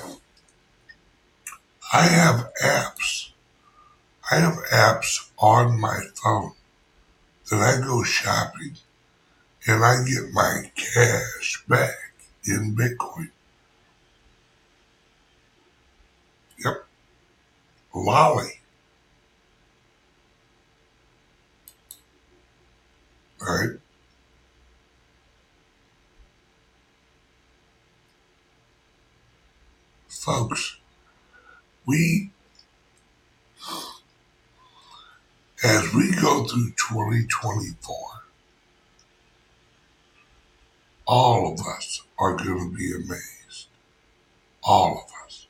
I 1.92 2.02
have 2.02 2.50
apps. 2.60 3.30
I 4.32 4.36
have 4.36 4.58
apps 4.72 5.30
on 5.38 5.78
my 5.80 6.00
phone 6.20 6.54
that 7.50 7.60
I 7.60 7.80
go 7.86 8.02
shopping 8.02 8.78
and 9.66 9.84
I 9.84 10.04
get 10.04 10.32
my 10.32 10.72
cash 10.74 11.62
back 11.68 12.14
in 12.46 12.74
Bitcoin. 12.74 13.30
Yep. 16.64 16.86
Lolli. 17.94 18.61
Right? 23.42 23.70
Folks, 30.08 30.76
we, 31.86 32.30
as 35.64 35.92
we 35.94 36.12
go 36.12 36.44
through 36.44 36.70
2024, 36.72 37.96
all 41.06 41.52
of 41.52 41.60
us 41.66 42.02
are 42.18 42.36
going 42.36 42.70
to 42.70 42.76
be 42.76 42.92
amazed. 42.94 43.68
All 44.62 45.04
of 45.06 45.26
us. 45.26 45.46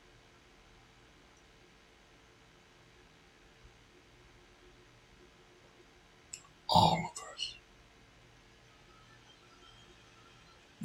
All 6.69 6.97
of 6.97 7.11
us. 7.11 7.12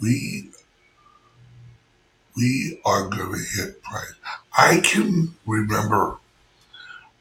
We 0.01 0.51
we 2.37 2.81
are 2.85 3.09
going 3.09 3.33
to 3.33 3.63
hit 3.63 3.83
price. 3.83 4.15
I 4.57 4.81
can 4.81 5.35
remember 5.45 6.19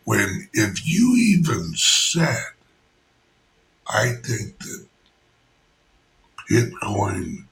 when, 0.04 0.48
if 0.54 0.88
you 0.88 1.16
even 1.18 1.74
said, 1.76 2.44
I 3.88 4.14
think 4.24 4.60
that 4.60 4.86
Bitcoin 6.50 7.46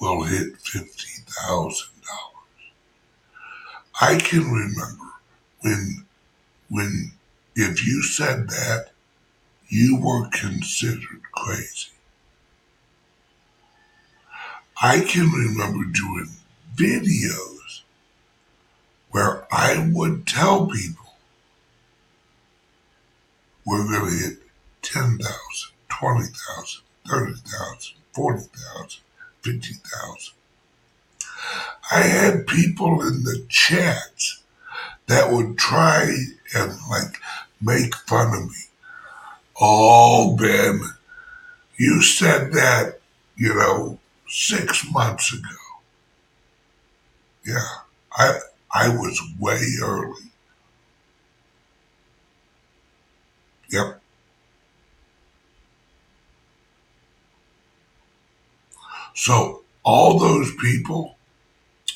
will 0.00 0.22
hit 0.24 0.54
$50,000. 0.54 1.90
I 4.00 4.16
can 4.16 4.50
remember 4.50 5.04
when, 5.60 6.06
when, 6.70 7.12
if 7.54 7.86
you 7.86 8.02
said 8.02 8.48
that, 8.48 8.86
you 9.68 10.00
were 10.00 10.28
considered 10.30 11.20
crazy. 11.32 11.90
I 14.82 15.00
can 15.00 15.30
remember 15.30 15.84
doing 15.84 16.30
videos 16.74 17.82
where 19.10 19.46
I 19.52 19.90
would 19.92 20.26
tell 20.26 20.66
people 20.68 21.16
we're 23.66 23.86
going 23.86 24.10
to 24.10 24.16
hit 24.16 24.38
10,000, 24.80 25.20
20,000, 25.90 26.82
30,000, 27.06 27.96
40,000, 28.14 29.00
50,000. 29.42 30.34
I 31.92 32.00
had 32.00 32.46
people 32.46 33.02
in 33.02 33.24
the 33.24 33.44
chats 33.50 34.42
that 35.08 35.30
would 35.30 35.58
try 35.58 36.10
and 36.54 36.72
like 36.88 37.20
make 37.60 37.94
fun 37.94 38.28
of 38.28 38.48
me. 38.48 38.56
Oh, 39.60 40.36
Ben, 40.36 40.80
you 41.76 42.00
said 42.00 42.52
that, 42.52 43.00
you 43.36 43.54
know, 43.54 43.99
six 44.30 44.90
months 44.90 45.32
ago. 45.34 45.56
Yeah, 47.44 47.66
I 48.12 48.38
I 48.72 48.88
was 48.88 49.20
way 49.38 49.60
early. 49.82 50.30
Yep. 53.70 54.00
So 59.14 59.62
all 59.84 60.18
those 60.18 60.52
people, 60.56 61.16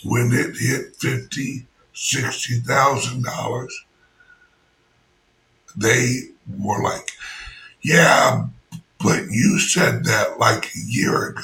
when 0.04 0.32
it 0.32 0.56
hit 0.58 0.96
fifty, 0.96 1.66
sixty 1.94 2.60
thousand 2.60 3.24
dollars, 3.24 3.84
they 5.76 6.30
were 6.58 6.82
like, 6.82 7.12
"Yeah, 7.82 8.46
but 9.00 9.30
you 9.30 9.58
said 9.60 10.04
that 10.06 10.38
like 10.38 10.66
a 10.74 10.80
year 10.86 11.28
ago." 11.28 11.42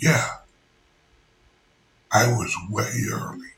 Yeah, 0.00 0.38
I 2.10 2.28
was 2.28 2.56
way 2.70 3.04
early. 3.12 3.52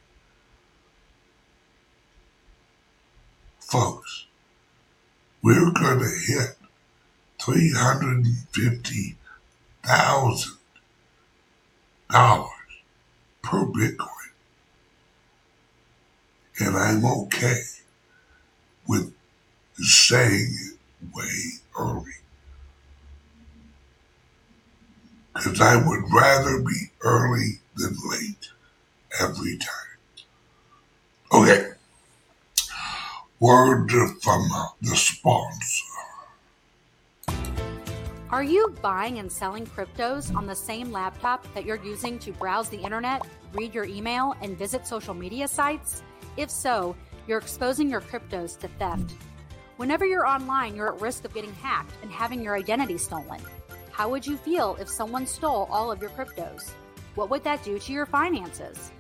Folks, 3.61 4.27
we're 5.41 5.71
going 5.71 6.01
to 6.01 6.11
hit 6.27 6.57
$350,000 7.39 9.17
per 13.43 13.65
Bitcoin. 13.67 14.09
And 16.59 16.77
I'm 16.77 17.05
okay 17.05 17.63
with 18.89 19.15
saying 19.77 20.57
it 20.61 20.79
way 21.15 21.61
early. 21.79 22.22
Because 25.35 25.61
I 25.61 25.77
would 25.77 26.05
rather 26.13 26.61
be 26.61 26.91
early 27.03 27.61
than 27.77 27.97
late 28.11 28.51
every 29.21 29.57
time. 29.59 30.27
Okay. 31.33 31.69
Word 33.41 33.91
from 34.21 34.47
uh, 34.53 34.67
the 34.83 34.97
sponsor. 34.97 35.85
Are 38.31 38.43
you 38.43 38.75
buying 38.81 39.19
and 39.19 39.31
selling 39.31 39.67
cryptos 39.67 40.35
on 40.35 40.47
the 40.47 40.55
same 40.55 40.91
laptop 40.91 41.47
that 41.55 41.67
you're 41.67 41.83
using 41.85 42.19
to 42.21 42.33
browse 42.33 42.69
the 42.69 42.79
internet? 42.79 43.23
read 43.53 43.75
your 43.75 43.85
email 43.85 44.35
and 44.43 44.57
visit 44.57 44.87
social 44.87 45.15
media 45.15 45.47
sites? 45.47 46.03
If 46.37 46.51
so, 46.51 46.97
you're 47.27 47.39
exposing 47.39 47.91
your 47.91 48.01
cryptos 48.01 48.59
to 48.61 48.69
theft. 48.69 49.15
Whenever 49.77 50.07
you're 50.07 50.27
online, 50.27 50.75
you're 50.75 50.95
at 50.95 51.01
risk 51.01 51.25
of 51.25 51.35
getting 51.35 51.53
hacked 51.55 51.95
and 52.03 52.11
having 52.11 52.43
your 52.43 52.57
identity 52.57 52.99
stolen. 52.99 53.41
How 53.93 54.09
would 54.09 54.27
you 54.27 54.39
feel 54.39 54.77
if 54.81 54.89
someone 54.89 55.27
stole 55.27 55.69
all 55.71 55.93
of 55.93 56.01
your 56.01 56.11
cryptos? 56.11 56.71
What 57.15 57.29
would 57.29 57.45
that 57.45 57.63
do 57.63 57.79
to 57.79 57.93
your 57.93 58.07
finances? 58.07 58.91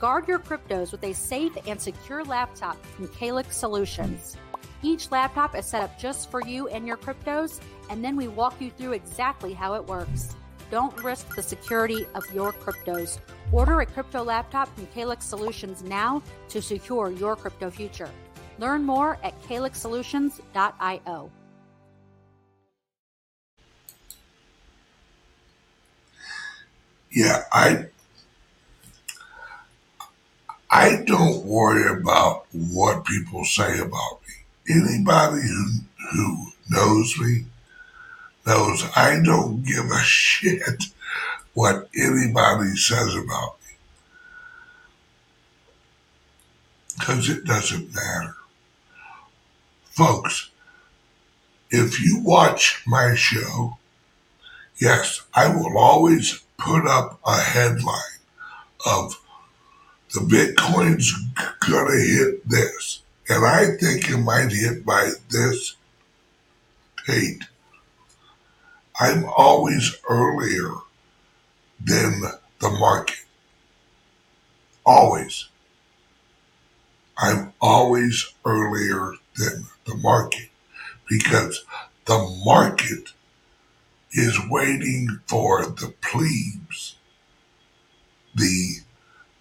Guard 0.00 0.26
your 0.26 0.40
cryptos 0.40 0.90
with 0.90 1.04
a 1.04 1.12
safe 1.12 1.56
and 1.66 1.80
secure 1.80 2.24
laptop 2.24 2.84
from 2.86 3.06
Calix 3.08 3.56
Solutions. 3.56 4.36
Each 4.82 5.12
laptop 5.12 5.54
is 5.56 5.64
set 5.64 5.80
up 5.80 5.96
just 5.96 6.28
for 6.28 6.42
you 6.44 6.66
and 6.68 6.88
your 6.88 6.96
cryptos, 6.96 7.60
and 7.88 8.04
then 8.04 8.16
we 8.16 8.26
walk 8.26 8.60
you 8.60 8.70
through 8.70 8.94
exactly 8.94 9.52
how 9.52 9.74
it 9.74 9.86
works. 9.86 10.34
Don't 10.72 11.04
risk 11.04 11.36
the 11.36 11.42
security 11.42 12.04
of 12.16 12.24
your 12.34 12.52
cryptos. 12.52 13.20
Order 13.52 13.82
a 13.82 13.86
crypto 13.86 14.24
laptop 14.24 14.74
from 14.74 14.86
Calix 14.88 15.24
Solutions 15.24 15.84
now 15.84 16.20
to 16.48 16.60
secure 16.60 17.12
your 17.12 17.36
crypto 17.36 17.70
future. 17.70 18.10
Learn 18.58 18.82
more 18.82 19.18
at 19.22 19.40
calixsolutions.io. 19.42 21.30
Yeah, 27.12 27.44
I 27.52 27.86
I 30.70 31.02
don't 31.06 31.44
worry 31.44 32.00
about 32.00 32.46
what 32.52 33.04
people 33.04 33.44
say 33.44 33.78
about 33.78 34.20
me. 34.26 34.74
Anybody 34.74 35.42
who 35.42 35.66
who 36.12 36.46
knows 36.70 37.18
me 37.18 37.44
knows 38.46 38.84
I 38.96 39.20
don't 39.22 39.62
give 39.62 39.84
a 39.90 39.98
shit 40.02 40.84
what 41.54 41.88
anybody 41.94 42.74
says 42.76 43.14
about 43.14 43.58
me. 43.60 43.76
Because 46.98 47.28
it 47.28 47.44
doesn't 47.44 47.94
matter. 47.94 48.36
Folks, 49.90 50.48
if 51.70 52.00
you 52.02 52.20
watch 52.22 52.82
my 52.86 53.14
show, 53.14 53.76
yes, 54.78 55.22
I 55.34 55.54
will 55.54 55.76
always 55.76 56.41
put 56.62 56.86
up 56.86 57.18
a 57.26 57.40
headline 57.40 58.20
of 58.86 59.20
the 60.14 60.20
Bitcoin's 60.20 61.12
gonna 61.68 62.00
hit 62.00 62.48
this. 62.48 63.00
And 63.28 63.44
I 63.44 63.76
think 63.80 64.08
it 64.08 64.18
might 64.18 64.52
hit 64.52 64.84
by 64.86 65.10
this 65.30 65.74
date. 67.06 67.42
I'm 69.00 69.24
always 69.24 69.96
earlier 70.08 70.70
than 71.84 72.22
the 72.60 72.70
market. 72.70 73.24
Always. 74.86 75.48
I'm 77.18 77.52
always 77.60 78.32
earlier 78.44 79.14
than 79.36 79.64
the 79.86 79.96
market 79.96 80.48
because 81.08 81.64
the 82.04 82.40
market 82.44 83.12
is 84.12 84.38
waiting 84.48 85.20
for 85.26 85.66
the 85.66 85.94
plebes, 86.00 86.96
the 88.34 88.76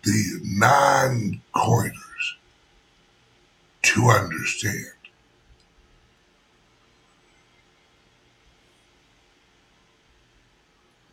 the 0.03 0.39
non-coiners 0.43 2.37
to 3.83 4.07
understand. 4.09 4.87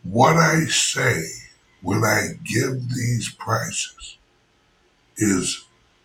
What 0.03 0.37
I 0.37 0.65
say 0.65 1.25
when 1.83 2.03
I 2.03 2.29
give 2.45 2.89
these 2.95 3.29
prices 3.29 4.17
is, 5.19 5.65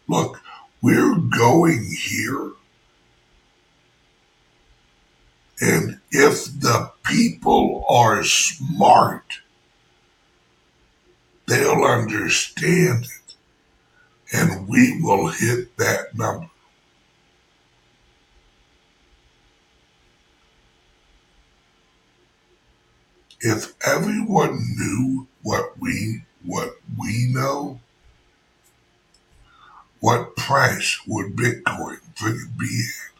look, 0.09 0.41
we're 0.81 1.15
going 1.15 1.95
here. 1.97 2.51
And 5.63 6.01
if 6.11 6.59
the 6.59 6.91
people 7.05 7.85
are 7.87 8.21
smart, 8.25 9.39
they'll 11.47 11.85
understand 11.85 13.05
it. 13.05 13.35
And 14.33 14.67
we 14.67 15.01
will 15.01 15.29
hit 15.29 15.77
that 15.77 16.17
number. 16.17 16.49
If 23.39 23.73
everyone 23.87 24.59
knew 24.75 25.27
what 25.43 25.79
we 25.79 26.23
what 26.43 26.75
we 26.99 27.27
know, 27.31 27.79
what 30.01 30.35
price 30.35 30.99
would 31.07 31.37
Bitcoin 31.37 31.99
be 32.59 32.85
at? 33.05 33.13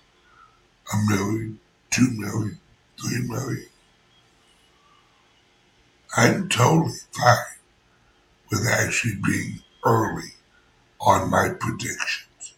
A 0.93 0.97
million, 1.09 1.59
two 1.93 2.09
million, 2.09 2.59
three 2.99 3.21
million? 3.27 3.67
I'm 6.17 6.49
totally 6.49 6.97
fine 7.11 7.37
with 8.49 8.67
actually 8.67 9.13
being 9.23 9.59
early 9.85 10.31
on 10.99 11.29
my 11.29 11.49
predictions. 11.59 12.55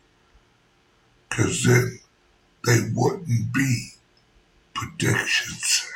Because 1.29 1.65
then 1.65 1.99
they 2.65 2.79
wouldn't 2.93 3.53
be 3.53 3.89
predictions. 4.73 5.91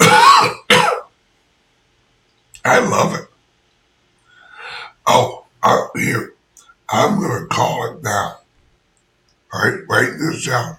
I 2.64 2.78
love 2.78 3.14
it. 3.14 3.26
Oh, 5.06 5.46
uh, 5.62 5.86
here, 5.96 6.34
I'm 6.90 7.18
going 7.18 7.40
to 7.40 7.46
call 7.46 7.92
it 7.92 8.02
now. 8.02 8.41
All 9.52 9.60
right, 9.60 9.80
write 9.88 10.18
this 10.18 10.46
down. 10.46 10.78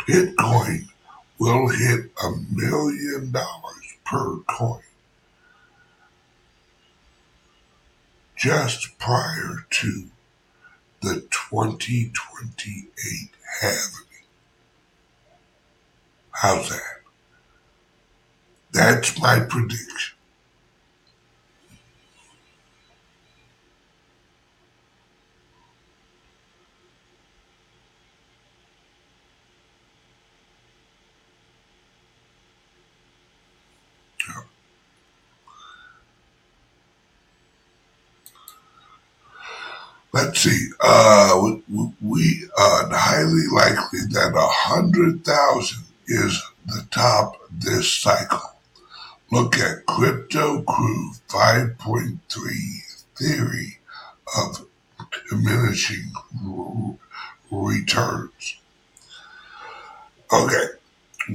Bitcoin 0.00 0.88
will 1.38 1.68
hit 1.68 2.10
a 2.22 2.30
million 2.50 3.32
dollars 3.32 3.96
per 4.04 4.38
coin 4.48 4.80
just 8.36 8.98
prior 8.98 9.66
to 9.70 10.08
the 11.00 11.20
2028 11.30 13.30
halving. 13.60 14.06
How's 16.32 16.68
that? 16.70 17.00
That's 18.72 19.18
my 19.20 19.40
prediction. 19.40 20.13
Let's 40.14 40.38
see, 40.38 40.68
uh, 40.80 41.50
we, 41.68 41.90
we 42.00 42.44
uh, 42.56 42.88
highly 42.92 43.46
likely 43.52 43.98
that 44.10 44.32
a 44.32 44.46
hundred 44.46 45.24
thousand 45.24 45.82
is 46.06 46.40
the 46.66 46.86
top 46.92 47.36
this 47.50 47.92
cycle. 47.92 48.40
Look 49.32 49.58
at 49.58 49.84
Crypto 49.86 50.62
Crew 50.62 51.10
5.3 51.28 52.18
theory 53.18 53.78
of 54.38 54.64
diminishing 55.28 56.12
returns. 57.50 58.56
Okay, 60.32 60.66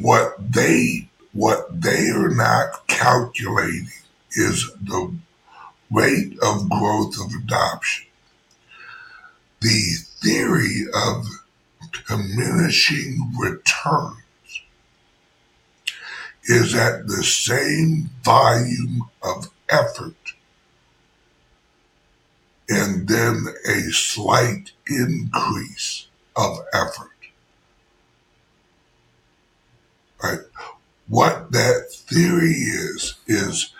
what 0.02 0.36
they 0.40 1.10
what 1.34 1.82
they 1.82 2.10
are 2.10 2.30
not 2.30 2.88
calculating 2.88 3.90
is 4.32 4.72
the 4.82 5.14
rate 5.92 6.34
of 6.42 6.70
growth 6.70 7.20
of 7.20 7.32
adoption 7.44 8.09
the 9.62 9.96
theory 10.22 10.86
of 10.94 11.26
diminishing 12.08 13.32
returns 13.38 14.16
is 16.44 16.74
at 16.74 17.08
the 17.08 17.24
same 17.24 18.10
volume 18.24 19.10
of 19.22 19.50
effort 19.70 20.16
and 22.70 23.08
then 23.08 23.46
a 23.68 23.92
slight 23.92 24.72
increase 24.88 26.08
of 26.36 26.60
effort. 26.74 27.10
Right? 30.24 30.40
What 31.08 31.52
that 31.52 31.92
theory 31.92 32.52
is, 32.52 33.16
is 33.28 33.74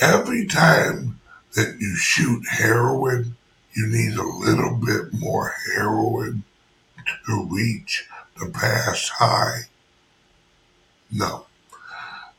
every 0.00 0.46
time 0.46 1.20
that 1.54 1.76
you 1.78 1.94
shoot 1.96 2.42
heroin 2.48 3.36
you 3.74 3.86
need 3.86 4.16
a 4.16 4.22
little 4.22 4.76
bit 4.76 5.12
more 5.18 5.54
heroin 5.74 6.44
to 7.26 7.48
reach 7.50 8.06
the 8.38 8.50
past 8.50 9.10
high. 9.18 9.62
No. 11.10 11.46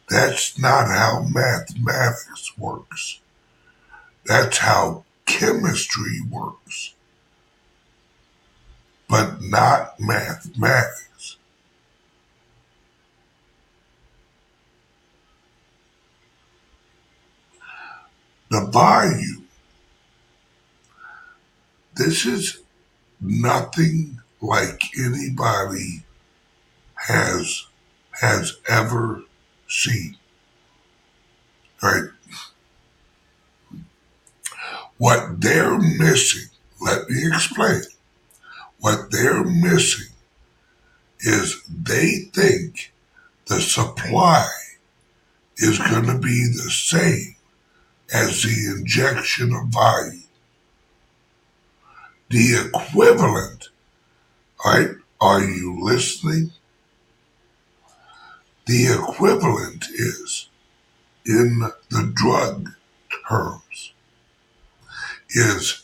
That's 0.09 0.59
not 0.59 0.87
how 0.87 1.25
mathematics 1.29 2.57
works. 2.57 3.19
That's 4.25 4.57
how 4.59 5.05
chemistry 5.25 6.19
works, 6.29 6.93
but 9.09 9.41
not 9.41 9.99
mathematics. 9.99 11.37
The 18.49 18.69
value. 18.71 19.42
This 21.95 22.25
is 22.25 22.59
nothing 23.21 24.19
like 24.41 24.81
anybody 24.99 26.03
has 27.07 27.67
has 28.21 28.57
ever 28.67 29.23
seen. 29.67 30.17
Right? 31.81 32.09
What 34.97 35.41
they're 35.41 35.77
missing, 35.79 36.49
let 36.79 37.09
me 37.09 37.27
explain. 37.27 37.81
What 38.79 39.11
they're 39.11 39.43
missing 39.43 40.13
is 41.19 41.63
they 41.67 42.29
think 42.33 42.91
the 43.47 43.59
supply 43.61 44.47
is 45.57 45.77
going 45.79 46.05
to 46.05 46.17
be 46.17 46.47
the 46.47 46.71
same 46.71 47.35
as 48.13 48.43
the 48.43 48.75
injection 48.77 49.53
of 49.53 49.67
value. 49.67 50.22
The 52.33 52.67
equivalent, 52.73 53.69
right? 54.65 54.89
Are 55.21 55.43
you 55.43 55.77
listening? 55.83 56.49
The 58.65 58.87
equivalent 58.87 59.85
is 59.93 60.49
in 61.27 61.59
the 61.91 62.11
drug 62.11 62.71
terms 63.29 63.93
is 65.29 65.83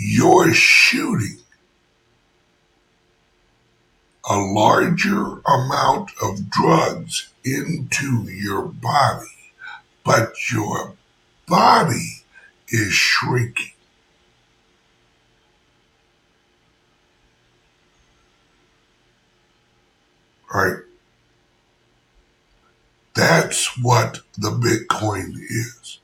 you're 0.00 0.54
shooting 0.54 1.40
a 4.30 4.38
larger 4.38 5.42
amount 5.46 6.10
of 6.22 6.48
drugs 6.48 7.28
into 7.44 8.22
your 8.30 8.62
body, 8.62 9.52
but 10.06 10.32
your 10.50 10.94
body 11.46 12.22
is 12.70 12.94
shrinking. 12.94 13.72
Right? 20.52 20.82
That's 23.14 23.78
what 23.82 24.20
the 24.36 24.50
Bitcoin 24.50 25.34
is. 25.38 25.98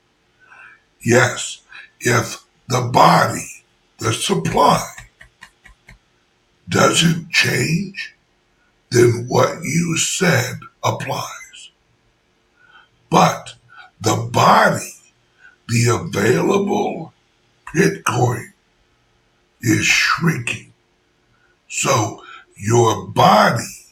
Yes, 1.03 1.61
if 1.99 2.43
the 2.67 2.89
body, 2.91 3.63
the 3.99 4.13
supply, 4.13 4.85
doesn't 6.67 7.29
change, 7.29 8.15
then 8.89 9.25
what 9.27 9.63
you 9.63 9.97
said 9.97 10.59
applies. 10.83 11.69
But 13.09 13.55
the 14.01 14.29
body 14.31 14.93
the 15.67 15.87
available 15.87 17.13
Bitcoin 17.73 18.51
is 19.61 19.85
shrinking. 19.85 20.73
So 21.67 22.23
your 22.57 23.07
body 23.07 23.82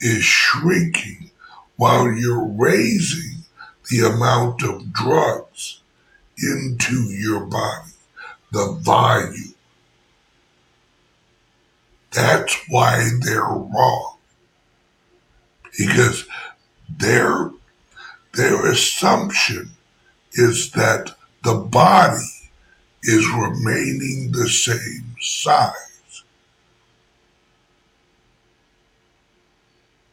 is 0.00 0.24
shrinking 0.24 1.30
while 1.76 2.10
you're 2.12 2.44
raising 2.44 3.44
the 3.90 4.06
amount 4.06 4.62
of 4.62 4.92
drugs 4.92 5.80
into 6.38 7.04
your 7.04 7.40
body, 7.40 7.92
the 8.52 8.78
volume. 8.82 9.54
That's 12.12 12.56
why 12.68 13.08
they're 13.20 13.42
wrong. 13.42 14.16
Because 15.78 16.26
their, 16.88 17.50
their 18.34 18.66
assumption 18.66 19.70
is 20.32 20.72
that 20.72 21.14
the 21.44 21.54
body 21.54 22.24
is 23.02 23.28
remaining 23.30 24.32
the 24.32 24.48
same 24.48 25.14
size. 25.20 25.85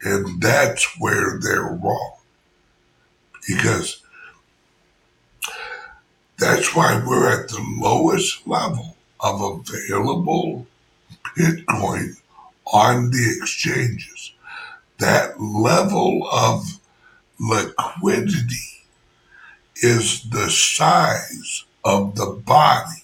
And 0.03 0.41
that's 0.41 0.99
where 0.99 1.39
they're 1.39 1.79
wrong. 1.81 2.17
Because 3.47 4.01
that's 6.37 6.75
why 6.75 7.01
we're 7.05 7.29
at 7.29 7.49
the 7.49 7.63
lowest 7.79 8.45
level 8.47 8.97
of 9.19 9.41
available 9.41 10.67
Bitcoin 11.37 12.17
on 12.65 13.11
the 13.11 13.37
exchanges. 13.39 14.33
That 14.99 15.39
level 15.39 16.27
of 16.31 16.79
liquidity 17.39 18.85
is 19.77 20.23
the 20.29 20.49
size 20.49 21.63
of 21.83 22.15
the 22.15 22.25
body. 22.45 23.03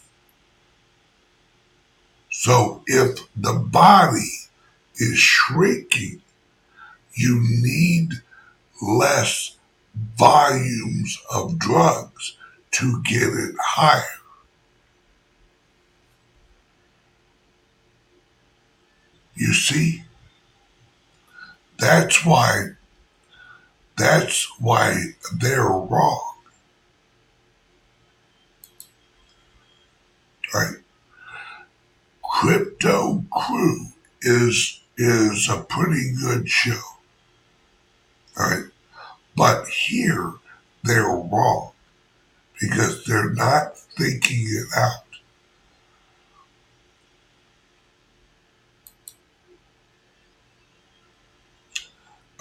So 2.31 2.83
if 2.87 3.19
the 3.35 3.53
body 3.53 4.31
is 4.97 5.17
shrinking, 5.17 6.21
you 7.20 7.43
need 7.49 8.13
less 8.82 9.57
volumes 10.17 11.20
of 11.34 11.59
drugs 11.59 12.38
to 12.72 13.01
get 13.03 13.24
it 13.24 13.55
higher. 13.59 14.03
You 19.36 19.53
see? 19.53 20.03
That's 21.78 22.26
why 22.26 22.72
that's 23.97 24.47
why 24.59 24.95
they're 25.34 25.63
wrong. 25.63 26.30
right? 30.53 30.76
Crypto 32.24 33.24
Crew 33.32 33.88
is 34.22 34.82
is 34.97 35.49
a 35.49 35.61
pretty 35.61 36.13
good 36.22 36.49
show. 36.49 36.98
All 38.39 38.49
right. 38.49 38.63
But 39.35 39.67
here 39.67 40.33
they're 40.83 41.03
wrong 41.03 41.71
because 42.59 43.03
they're 43.05 43.33
not 43.33 43.77
thinking 43.77 44.45
it 44.47 44.67
out. 44.77 45.03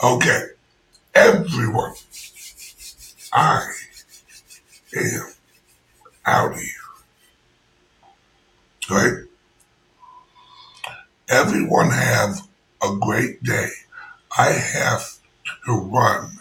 Okay, 0.00 0.42
everyone, 1.14 1.94
I 3.32 3.66
am 4.94 5.32
out 6.24 6.52
of 6.52 6.58
here 6.58 6.72
right? 8.90 9.24
Everyone 11.28 11.90
have 11.90 12.40
a 12.82 12.96
great 13.00 13.42
day. 13.42 13.68
I 14.36 14.50
have 14.52 15.17
to 15.68 15.74
run 15.74 16.32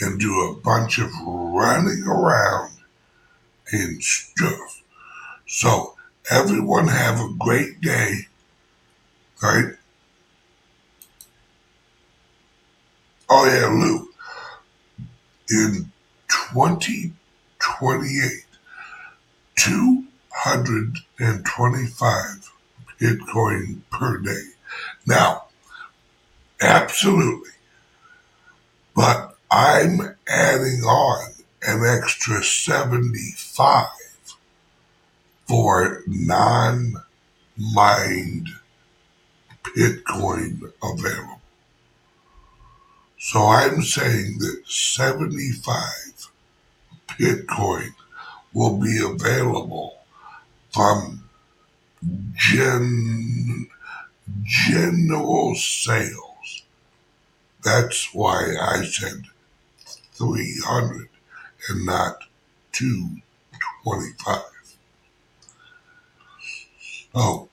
and 0.00 0.20
do 0.20 0.40
a 0.40 0.54
bunch 0.54 0.98
of 0.98 1.10
running 1.26 2.04
around 2.06 2.72
and 3.72 4.02
stuff. 4.02 4.82
So 5.46 5.94
everyone 6.30 6.88
have 6.88 7.20
a 7.20 7.32
great 7.38 7.80
day, 7.80 8.26
right? 9.42 9.74
Oh 13.28 13.44
yeah, 13.46 13.66
Lou. 13.68 14.08
In 15.50 15.90
2028, 16.28 18.44
225 19.56 22.52
Bitcoin 23.00 23.80
per 23.90 24.18
day. 24.18 24.52
Now, 25.06 25.44
absolutely. 26.60 27.50
But 28.98 29.36
I'm 29.48 30.16
adding 30.26 30.82
on 30.82 31.34
an 31.62 31.86
extra 31.86 32.42
75 32.42 33.86
for 35.46 36.02
non 36.08 36.94
mined 37.56 38.48
Bitcoin 39.62 40.72
available. 40.82 41.40
So 43.20 43.46
I'm 43.46 43.82
saying 43.82 44.38
that 44.40 44.62
75 44.66 46.30
Bitcoin 47.20 47.90
will 48.52 48.78
be 48.78 48.98
available 49.00 49.96
from 50.72 51.22
gen, 52.34 53.68
general 54.42 55.54
sales. 55.54 56.27
That's 57.68 58.14
why 58.14 58.54
I 58.58 58.82
said 58.82 59.24
300 60.14 61.10
and 61.68 61.84
not 61.84 62.24
225. 62.72 64.40
Oh, 67.14 67.50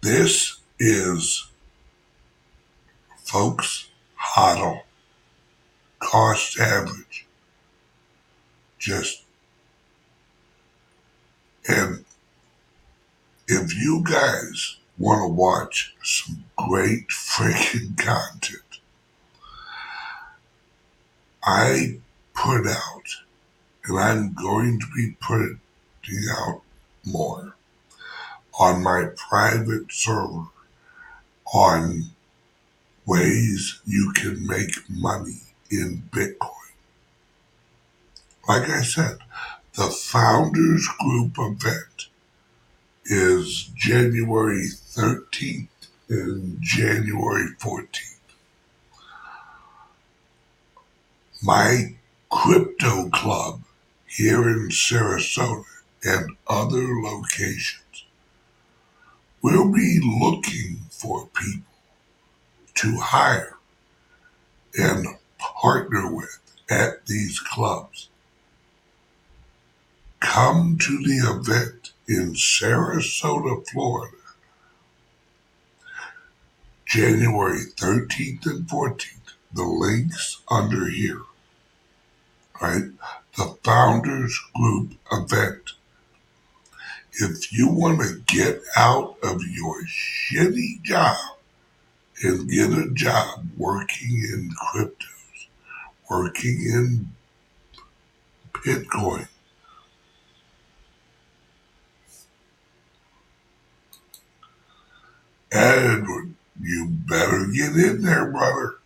this 0.00 0.56
is, 0.78 1.46
folks, 3.18 3.90
HODL, 4.18 4.80
cost 5.98 6.58
average. 6.58 7.26
Just, 8.78 9.22
and 11.68 12.06
if 13.46 13.76
you 13.76 14.02
guys 14.02 14.78
want 14.98 15.22
to 15.22 15.28
watch 15.28 15.94
some 16.02 16.44
great 16.56 17.08
freaking 17.08 17.96
content, 17.98 18.80
I 21.44 21.98
put 22.34 22.66
out, 22.66 23.02
and 23.84 23.98
I'm 23.98 24.34
going 24.34 24.80
to 24.80 24.86
be 24.94 25.16
putting 25.20 25.58
out 26.30 26.62
more 27.04 27.54
on 28.58 28.82
my 28.82 29.06
private 29.16 29.92
server 29.92 30.46
on 31.52 32.04
ways 33.06 33.80
you 33.84 34.12
can 34.14 34.46
make 34.46 34.88
money 34.88 35.40
in 35.70 36.02
Bitcoin. 36.10 36.50
Like 38.48 38.68
I 38.68 38.82
said, 38.82 39.18
the 39.74 39.88
Founders 39.88 40.88
Group 41.00 41.34
event 41.38 42.08
is 43.06 43.70
January 43.74 44.66
13th 44.68 45.68
and 46.08 46.58
January 46.60 47.48
14th. 47.60 48.18
My 51.42 51.96
crypto 52.30 53.10
club 53.10 53.62
here 54.06 54.48
in 54.48 54.68
Sarasota 54.70 55.64
and 56.02 56.36
other 56.48 57.00
locations 57.00 58.04
will 59.42 59.70
be 59.70 60.00
looking 60.02 60.78
for 60.90 61.28
people 61.34 61.72
to 62.74 62.98
hire 62.98 63.56
and 64.76 65.06
partner 65.38 66.10
with 66.12 66.38
at 66.70 67.06
these 67.06 67.38
clubs. 67.38 68.08
Come 70.20 70.78
to 70.78 70.98
the 70.98 71.18
event 71.30 71.92
in 72.08 72.34
Sarasota, 72.34 73.66
Florida, 73.68 74.16
January 76.86 77.60
13th 77.76 78.46
and 78.46 78.66
14th. 78.68 79.08
The 79.52 79.62
links 79.62 80.42
under 80.50 80.88
here, 80.88 81.22
right? 82.60 82.90
The 83.36 83.56
Founders 83.62 84.38
Group 84.54 84.94
event. 85.12 85.72
If 87.12 87.52
you 87.52 87.68
want 87.68 88.00
to 88.00 88.20
get 88.26 88.60
out 88.76 89.16
of 89.22 89.42
your 89.46 89.82
shitty 89.84 90.82
job 90.82 91.16
and 92.22 92.48
get 92.50 92.70
a 92.70 92.90
job 92.92 93.48
working 93.56 94.24
in 94.32 94.50
cryptos, 94.50 95.46
working 96.10 96.60
in 96.62 97.10
Bitcoin, 98.52 99.28
Edward, 105.54 106.34
you 106.60 106.88
better 106.90 107.46
get 107.46 107.76
in 107.76 108.02
there, 108.02 108.30
brother. 108.30 108.76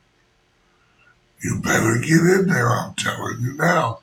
You 1.43 1.61
better 1.61 1.99
get 1.99 2.21
in 2.21 2.49
there, 2.49 2.69
I'm 2.69 2.95
telling 2.95 3.41
you 3.41 3.55
now. 3.55 4.01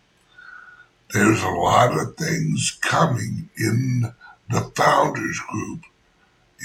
There's 1.13 1.43
a 1.43 1.49
lot 1.49 1.97
of 1.97 2.16
things 2.16 2.78
coming 2.82 3.49
in 3.57 4.13
the 4.49 4.61
Founders 4.76 5.39
Group 5.39 5.84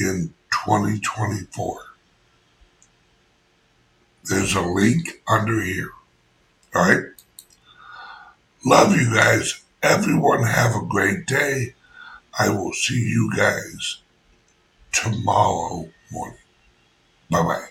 in 0.01 0.33
2024. 0.65 1.85
There's 4.25 4.55
a 4.55 4.63
link 4.63 5.23
under 5.29 5.61
here. 5.61 5.91
All 6.75 6.83
right? 6.83 7.05
Love 8.65 8.97
you 8.97 9.15
guys. 9.15 9.63
Everyone 9.83 10.45
have 10.45 10.75
a 10.75 10.87
great 10.87 11.27
day. 11.27 11.75
I 12.39 12.49
will 12.49 12.73
see 12.73 13.01
you 13.01 13.31
guys 13.37 13.99
tomorrow 14.93 15.88
morning. 16.11 16.38
Bye 17.30 17.43
bye. 17.43 17.70